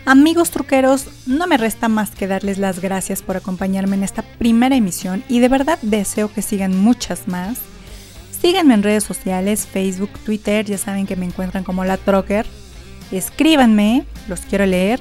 Amigos 0.08 0.50
truqueros, 0.50 1.04
no 1.26 1.46
me 1.46 1.58
resta 1.58 1.86
más 1.86 2.12
que 2.12 2.26
darles 2.26 2.56
las 2.56 2.80
gracias 2.80 3.20
por 3.20 3.36
acompañarme 3.36 3.94
en 3.94 4.04
esta 4.04 4.22
primera 4.22 4.74
emisión 4.74 5.22
y 5.28 5.40
de 5.40 5.50
verdad 5.50 5.78
deseo 5.82 6.32
que 6.32 6.40
sigan 6.40 6.74
muchas 6.80 7.28
más. 7.28 7.58
Síganme 8.40 8.72
en 8.72 8.82
redes 8.82 9.04
sociales, 9.04 9.66
Facebook, 9.70 10.08
Twitter, 10.24 10.64
ya 10.64 10.78
saben 10.78 11.06
que 11.06 11.14
me 11.14 11.26
encuentran 11.26 11.62
como 11.62 11.84
la 11.84 11.98
Trocker. 11.98 12.46
Escríbanme, 13.12 14.06
los 14.28 14.40
quiero 14.40 14.64
leer. 14.64 14.98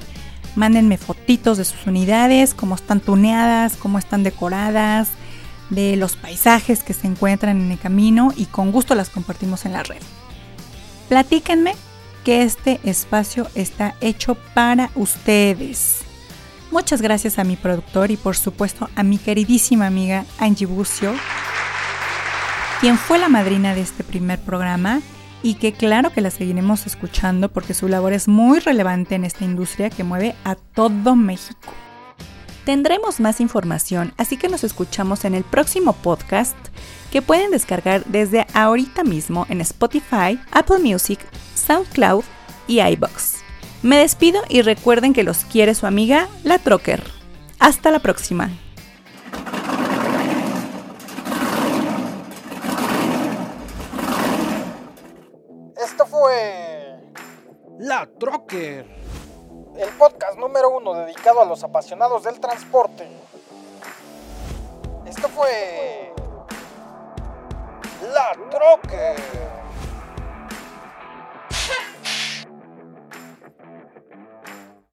Mándenme 0.56 0.98
fotitos 0.98 1.56
de 1.56 1.64
sus 1.64 1.86
unidades, 1.86 2.52
cómo 2.52 2.74
están 2.74 3.00
tuneadas, 3.00 3.78
cómo 3.78 3.98
están 3.98 4.22
decoradas, 4.24 5.08
de 5.70 5.96
los 5.96 6.16
paisajes 6.16 6.82
que 6.82 6.92
se 6.92 7.06
encuentran 7.06 7.58
en 7.58 7.72
el 7.72 7.78
camino 7.78 8.34
y 8.36 8.44
con 8.44 8.72
gusto 8.72 8.94
las 8.94 9.08
compartimos 9.08 9.64
en 9.64 9.72
la 9.72 9.84
red. 9.84 10.02
Platíquenme 11.08 11.72
que 12.24 12.42
este 12.42 12.80
espacio 12.84 13.48
está 13.54 13.94
hecho 14.00 14.36
para 14.54 14.90
ustedes. 14.94 16.00
Muchas 16.70 17.00
gracias 17.00 17.38
a 17.38 17.44
mi 17.44 17.56
productor 17.56 18.10
y 18.10 18.16
por 18.16 18.36
supuesto 18.36 18.90
a 18.94 19.02
mi 19.02 19.18
queridísima 19.18 19.86
amiga 19.86 20.26
Angie 20.38 20.66
Bucio, 20.66 21.14
quien 22.80 22.98
fue 22.98 23.18
la 23.18 23.28
madrina 23.28 23.74
de 23.74 23.80
este 23.80 24.04
primer 24.04 24.38
programa 24.38 25.00
y 25.42 25.54
que 25.54 25.72
claro 25.72 26.10
que 26.10 26.20
la 26.20 26.30
seguiremos 26.30 26.86
escuchando 26.86 27.48
porque 27.48 27.74
su 27.74 27.88
labor 27.88 28.12
es 28.12 28.28
muy 28.28 28.58
relevante 28.58 29.14
en 29.14 29.24
esta 29.24 29.44
industria 29.44 29.88
que 29.88 30.04
mueve 30.04 30.34
a 30.44 30.56
todo 30.56 31.16
México. 31.16 31.72
Tendremos 32.64 33.18
más 33.18 33.40
información, 33.40 34.12
así 34.18 34.36
que 34.36 34.48
nos 34.48 34.62
escuchamos 34.62 35.24
en 35.24 35.34
el 35.34 35.44
próximo 35.44 35.94
podcast 35.94 36.56
que 37.10 37.22
pueden 37.22 37.50
descargar 37.50 38.04
desde 38.06 38.46
ahorita 38.54 39.04
mismo 39.04 39.46
en 39.48 39.60
Spotify, 39.60 40.38
Apple 40.50 40.78
Music, 40.80 41.20
SoundCloud 41.54 42.24
y 42.66 42.80
iBox. 42.80 43.36
Me 43.82 43.96
despido 43.96 44.42
y 44.48 44.62
recuerden 44.62 45.12
que 45.12 45.22
los 45.22 45.44
quiere 45.44 45.74
su 45.74 45.86
amiga, 45.86 46.28
la 46.42 46.58
Trocker. 46.58 47.02
Hasta 47.60 47.90
la 47.90 48.00
próxima. 48.00 48.50
Esto 55.76 56.06
fue 56.06 56.96
La 57.78 58.08
Trocker, 58.18 58.84
el 59.76 59.88
podcast 59.90 60.36
número 60.38 60.70
uno 60.70 60.94
dedicado 60.94 61.40
a 61.40 61.44
los 61.44 61.62
apasionados 61.62 62.24
del 62.24 62.40
transporte. 62.40 63.08
Esto 65.06 65.28
fue 65.28 66.07
La 68.00 68.32
Trocker. 68.48 69.57